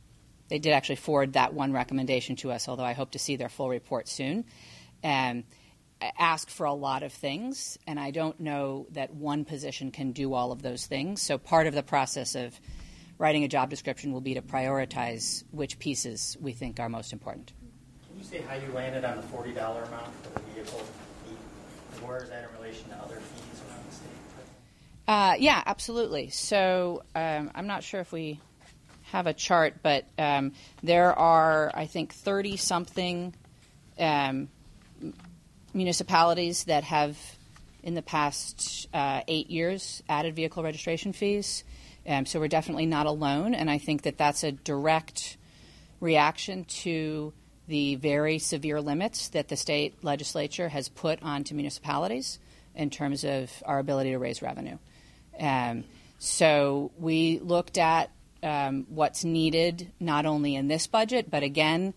they 0.47 0.59
did 0.59 0.71
actually 0.71 0.95
forward 0.95 1.33
that 1.33 1.53
one 1.53 1.73
recommendation 1.73 2.37
to 2.37 2.53
us, 2.53 2.69
although 2.69 2.85
I 2.85 2.93
hope 2.93 3.11
to 3.11 3.19
see 3.19 3.35
their 3.35 3.49
full 3.49 3.67
report 3.67 4.07
soon. 4.07 4.45
Um, 5.03 5.43
ask 6.17 6.49
for 6.49 6.65
a 6.65 6.73
lot 6.73 7.03
of 7.03 7.13
things, 7.13 7.77
and 7.87 7.99
I 7.99 8.11
don't 8.11 8.39
know 8.39 8.87
that 8.91 9.13
one 9.13 9.45
position 9.45 9.91
can 9.91 10.11
do 10.11 10.33
all 10.33 10.51
of 10.51 10.61
those 10.61 10.85
things. 10.85 11.21
So 11.21 11.37
part 11.37 11.67
of 11.67 11.73
the 11.73 11.83
process 11.83 12.35
of 12.35 12.59
writing 13.17 13.43
a 13.43 13.47
job 13.47 13.69
description 13.69 14.11
will 14.11 14.21
be 14.21 14.33
to 14.33 14.41
prioritize 14.41 15.43
which 15.51 15.77
pieces 15.77 16.35
we 16.41 16.53
think 16.53 16.79
are 16.79 16.89
most 16.89 17.13
important. 17.13 17.53
Can 18.07 18.17
you 18.17 18.23
say 18.23 18.41
how 18.41 18.55
you 18.55 18.71
landed 18.73 19.05
on 19.05 19.17
the 19.17 19.23
$40 19.23 19.51
amount 19.51 20.23
for 20.23 20.39
the 20.39 20.45
vehicle 20.53 20.79
fee? 20.79 22.05
Where 22.05 22.23
is 22.23 22.29
that 22.29 22.49
in 22.49 22.59
relation 22.59 22.89
to 22.89 22.95
other 22.95 23.15
fees 23.15 23.61
around 23.69 23.87
the 23.87 23.95
state? 23.95 24.11
Uh, 25.07 25.35
yeah, 25.37 25.61
absolutely. 25.65 26.29
So 26.29 27.03
um, 27.13 27.51
I'm 27.53 27.67
not 27.67 27.83
sure 27.83 27.99
if 27.99 28.11
we 28.11 28.39
have 29.11 29.27
a 29.27 29.33
chart, 29.33 29.75
but 29.83 30.05
um, 30.17 30.53
there 30.81 31.13
are, 31.13 31.71
I 31.73 31.85
think, 31.85 32.13
30 32.13 32.57
something 32.57 33.35
um, 33.99 34.49
municipalities 35.73 36.65
that 36.65 36.83
have, 36.83 37.17
in 37.83 37.93
the 37.93 38.01
past 38.01 38.87
uh, 38.93 39.21
eight 39.27 39.49
years, 39.49 40.03
added 40.09 40.35
vehicle 40.35 40.63
registration 40.63 41.13
fees. 41.13 41.63
Um, 42.07 42.25
so 42.25 42.39
we're 42.39 42.47
definitely 42.47 42.87
not 42.87 43.05
alone, 43.05 43.53
and 43.53 43.69
I 43.69 43.77
think 43.77 44.03
that 44.03 44.17
that's 44.17 44.43
a 44.43 44.51
direct 44.51 45.37
reaction 45.99 46.65
to 46.65 47.31
the 47.67 47.95
very 47.95 48.39
severe 48.39 48.81
limits 48.81 49.29
that 49.29 49.47
the 49.47 49.55
state 49.55 50.03
legislature 50.03 50.69
has 50.69 50.89
put 50.89 51.21
onto 51.21 51.53
municipalities 51.53 52.39
in 52.75 52.89
terms 52.89 53.23
of 53.23 53.51
our 53.65 53.79
ability 53.79 54.11
to 54.11 54.17
raise 54.17 54.41
revenue. 54.41 54.77
Um, 55.39 55.83
so 56.17 56.91
we 56.97 57.39
looked 57.39 57.77
at 57.77 58.09
um, 58.43 58.85
what's 58.89 59.23
needed 59.23 59.91
not 59.99 60.25
only 60.25 60.55
in 60.55 60.67
this 60.67 60.87
budget, 60.87 61.29
but 61.29 61.43
again, 61.43 61.93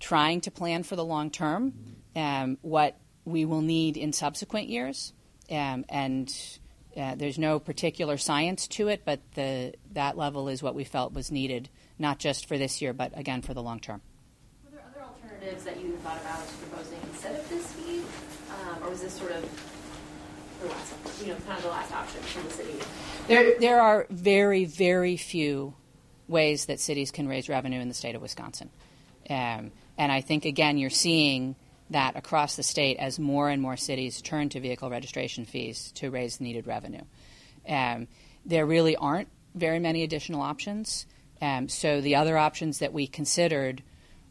trying 0.00 0.40
to 0.42 0.50
plan 0.50 0.82
for 0.82 0.96
the 0.96 1.04
long 1.04 1.30
term, 1.30 1.74
um, 2.18 2.58
what 2.62 2.96
we 3.24 3.44
will 3.44 3.60
need 3.60 3.96
in 3.96 4.12
subsequent 4.12 4.68
years. 4.68 5.12
Um, 5.50 5.84
and 5.88 6.34
uh, 6.96 7.14
there's 7.14 7.38
no 7.38 7.58
particular 7.58 8.16
science 8.16 8.66
to 8.68 8.88
it, 8.88 9.02
but 9.04 9.20
the, 9.34 9.74
that 9.92 10.18
level 10.18 10.48
is 10.48 10.62
what 10.62 10.74
we 10.74 10.84
felt 10.84 11.12
was 11.12 11.30
needed, 11.30 11.68
not 11.98 12.18
just 12.18 12.46
for 12.46 12.58
this 12.58 12.82
year, 12.82 12.92
but 12.92 13.16
again 13.16 13.40
for 13.40 13.54
the 13.54 13.62
long 13.62 13.78
term. 13.78 14.02
Were 14.64 14.72
there 14.72 14.84
other 14.90 15.04
alternatives 15.04 15.64
that 15.64 15.80
you 15.80 15.96
thought 15.98 16.20
about 16.20 16.44
proposing 16.60 16.98
instead 17.12 17.38
of 17.38 17.48
this 17.48 17.72
fee, 17.72 18.02
um, 18.50 18.82
or 18.82 18.90
was 18.90 19.00
this 19.00 19.14
sort 19.14 19.32
of 19.32 19.42
the 20.60 20.68
last, 20.68 20.94
you 21.22 21.28
know, 21.28 21.36
kind 21.46 21.56
of 21.58 21.62
the 21.62 21.70
last 21.70 21.92
option 21.92 22.20
for 22.22 22.42
the 22.42 22.50
city? 22.50 22.74
There, 23.28 23.58
there 23.60 23.80
are 23.80 24.06
very, 24.10 24.64
very 24.64 25.16
few 25.16 25.74
ways 26.26 26.66
that 26.66 26.80
cities 26.80 27.10
can 27.10 27.28
raise 27.28 27.48
revenue 27.48 27.80
in 27.80 27.88
the 27.88 27.94
state 27.94 28.16
of 28.16 28.22
Wisconsin. 28.22 28.70
Um, 29.30 29.70
and 29.96 30.10
I 30.12 30.20
think, 30.20 30.44
again, 30.44 30.78
you're 30.78 30.90
seeing 30.90 31.54
that 31.90 32.16
across 32.16 32.56
the 32.56 32.62
state 32.62 32.98
as 32.98 33.18
more 33.18 33.48
and 33.48 33.62
more 33.62 33.76
cities 33.76 34.20
turn 34.20 34.48
to 34.50 34.60
vehicle 34.60 34.90
registration 34.90 35.44
fees 35.44 35.92
to 35.92 36.10
raise 36.10 36.40
needed 36.40 36.66
revenue. 36.66 37.02
Um, 37.68 38.08
there 38.44 38.66
really 38.66 38.96
aren't 38.96 39.28
very 39.54 39.78
many 39.78 40.02
additional 40.02 40.42
options. 40.42 41.06
Um, 41.40 41.68
so 41.68 42.00
the 42.00 42.16
other 42.16 42.36
options 42.36 42.78
that 42.78 42.92
we 42.92 43.06
considered 43.06 43.82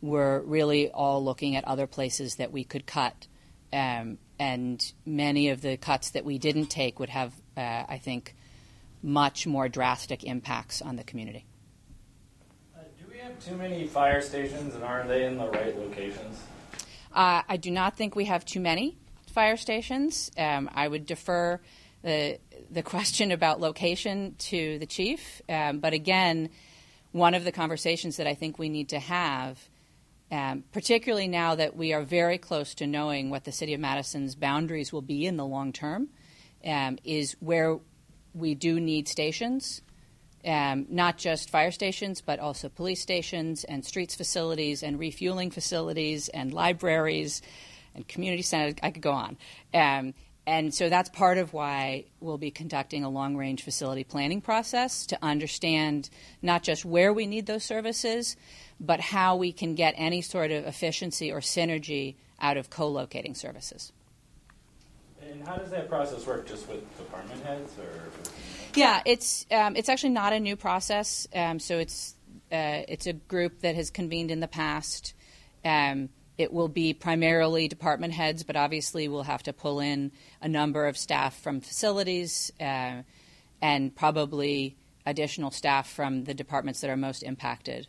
were 0.01 0.41
really 0.45 0.91
all 0.91 1.23
looking 1.23 1.55
at 1.55 1.63
other 1.65 1.87
places 1.87 2.35
that 2.35 2.51
we 2.51 2.63
could 2.63 2.85
cut. 2.85 3.27
Um, 3.73 4.17
and 4.39 4.93
many 5.05 5.49
of 5.49 5.61
the 5.61 5.77
cuts 5.77 6.11
that 6.11 6.23
we 6.25 6.37
didn't 6.37 6.67
take 6.67 6.99
would 6.99 7.09
have, 7.09 7.33
uh, 7.55 7.83
I 7.89 7.99
think, 8.03 8.35
much 9.01 9.47
more 9.47 9.67
drastic 9.67 10.23
impacts 10.23 10.81
on 10.81 10.95
the 10.95 11.03
community. 11.03 11.45
Uh, 12.75 12.81
do 12.99 13.11
we 13.11 13.19
have 13.19 13.43
too 13.43 13.55
many 13.55 13.87
fire 13.87 14.21
stations, 14.21 14.75
and 14.75 14.83
are 14.83 15.07
they 15.07 15.25
in 15.25 15.37
the 15.37 15.49
right 15.49 15.77
locations? 15.77 16.39
Uh, 17.17 17.41
I 17.49 17.57
do 17.57 17.71
not 17.71 17.97
think 17.97 18.15
we 18.15 18.25
have 18.25 18.45
too 18.45 18.59
many 18.59 18.95
fire 19.33 19.57
stations. 19.57 20.29
Um, 20.37 20.69
I 20.71 20.87
would 20.87 21.07
defer 21.07 21.59
the 22.03 22.37
the 22.69 22.83
question 22.83 23.31
about 23.31 23.59
location 23.59 24.35
to 24.37 24.77
the 24.77 24.85
chief. 24.85 25.41
Um, 25.49 25.79
but 25.79 25.93
again, 25.93 26.49
one 27.13 27.33
of 27.33 27.43
the 27.43 27.51
conversations 27.51 28.17
that 28.17 28.27
I 28.27 28.35
think 28.35 28.59
we 28.59 28.69
need 28.69 28.89
to 28.89 28.99
have, 28.99 29.57
um, 30.31 30.63
particularly 30.71 31.27
now 31.27 31.55
that 31.55 31.75
we 31.75 31.91
are 31.91 32.03
very 32.03 32.37
close 32.37 32.75
to 32.75 32.85
knowing 32.85 33.31
what 33.31 33.45
the 33.45 33.51
city 33.51 33.73
of 33.73 33.79
Madison's 33.79 34.35
boundaries 34.35 34.93
will 34.93 35.01
be 35.01 35.25
in 35.25 35.37
the 35.37 35.45
long 35.45 35.73
term, 35.73 36.09
um, 36.63 36.99
is 37.03 37.35
where 37.39 37.79
we 38.35 38.53
do 38.53 38.79
need 38.79 39.07
stations. 39.07 39.81
Um, 40.47 40.85
not 40.89 41.17
just 41.17 41.49
fire 41.49 41.71
stations, 41.71 42.21
but 42.21 42.39
also 42.39 42.69
police 42.69 43.01
stations 43.01 43.65
and 43.65 43.83
streets 43.83 44.15
facilities 44.15 44.81
and 44.81 44.97
refueling 44.97 45.51
facilities 45.51 46.29
and 46.29 46.53
libraries 46.53 47.41
and 47.93 48.07
community 48.07 48.43
centers. 48.43 48.75
I 48.81 48.91
could 48.91 49.01
go 49.01 49.11
on. 49.11 49.37
Um, 49.73 50.13
and 50.47 50.73
so 50.73 50.87
that's 50.87 51.09
part 51.09 51.37
of 51.37 51.51
why 51.51 52.05
we'll 52.21 52.37
be 52.37 52.51
conducting 52.51 53.03
a 53.03 53.09
long 53.09 53.35
range 53.35 53.63
facility 53.63 54.05
planning 54.05 54.39
process 54.39 55.05
to 55.07 55.19
understand 55.21 56.09
not 56.41 56.63
just 56.63 56.85
where 56.85 57.11
we 57.11 57.27
need 57.27 57.45
those 57.45 57.65
services, 57.65 58.37
but 58.79 59.01
how 59.01 59.35
we 59.35 59.51
can 59.51 59.75
get 59.75 59.93
any 59.97 60.21
sort 60.21 60.51
of 60.51 60.65
efficiency 60.65 61.33
or 61.33 61.41
synergy 61.41 62.15
out 62.39 62.55
of 62.55 62.69
co 62.69 62.87
locating 62.87 63.35
services. 63.35 63.91
And 65.21 65.45
how 65.45 65.57
does 65.57 65.71
that 65.71 65.89
process 65.89 66.25
work? 66.25 66.47
Just 66.47 66.69
with 66.69 66.97
department 66.97 67.43
heads, 67.43 67.73
or? 67.77 68.09
Yeah, 68.77 69.01
it's 69.05 69.45
um, 69.51 69.75
it's 69.75 69.89
actually 69.89 70.11
not 70.11 70.33
a 70.33 70.39
new 70.39 70.55
process. 70.55 71.27
Um, 71.33 71.59
so 71.59 71.79
it's 71.79 72.15
uh, 72.51 72.83
it's 72.87 73.07
a 73.07 73.13
group 73.13 73.61
that 73.61 73.75
has 73.75 73.89
convened 73.89 74.31
in 74.31 74.39
the 74.39 74.47
past. 74.47 75.13
Um, 75.65 76.09
it 76.37 76.53
will 76.53 76.67
be 76.67 76.93
primarily 76.93 77.67
department 77.67 78.13
heads, 78.13 78.43
but 78.43 78.55
obviously 78.55 79.07
we'll 79.07 79.23
have 79.23 79.43
to 79.43 79.53
pull 79.53 79.79
in 79.79 80.11
a 80.41 80.47
number 80.47 80.85
of 80.85 80.97
staff 80.97 81.41
from 81.41 81.61
facilities 81.61 82.51
uh, 82.59 83.01
and 83.61 83.95
probably 83.95 84.77
additional 85.05 85.49
staff 85.49 85.89
from 85.89 86.25
the 86.25 86.33
departments 86.33 86.81
that 86.81 86.89
are 86.89 86.97
most 86.97 87.23
impacted 87.23 87.87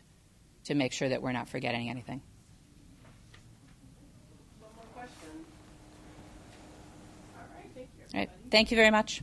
to 0.63 0.73
make 0.73 0.93
sure 0.93 1.09
that 1.09 1.21
we're 1.21 1.31
not 1.31 1.47
forgetting 1.47 1.89
anything. 1.89 2.21
One 4.59 4.71
more 4.75 4.85
question. 4.93 5.45
All 7.35 7.43
right, 7.55 7.69
thank 7.75 7.89
you. 7.97 8.03
All 8.13 8.19
right. 8.19 8.29
Thank 8.49 8.71
you 8.71 8.77
very 8.77 8.91
much. 8.91 9.21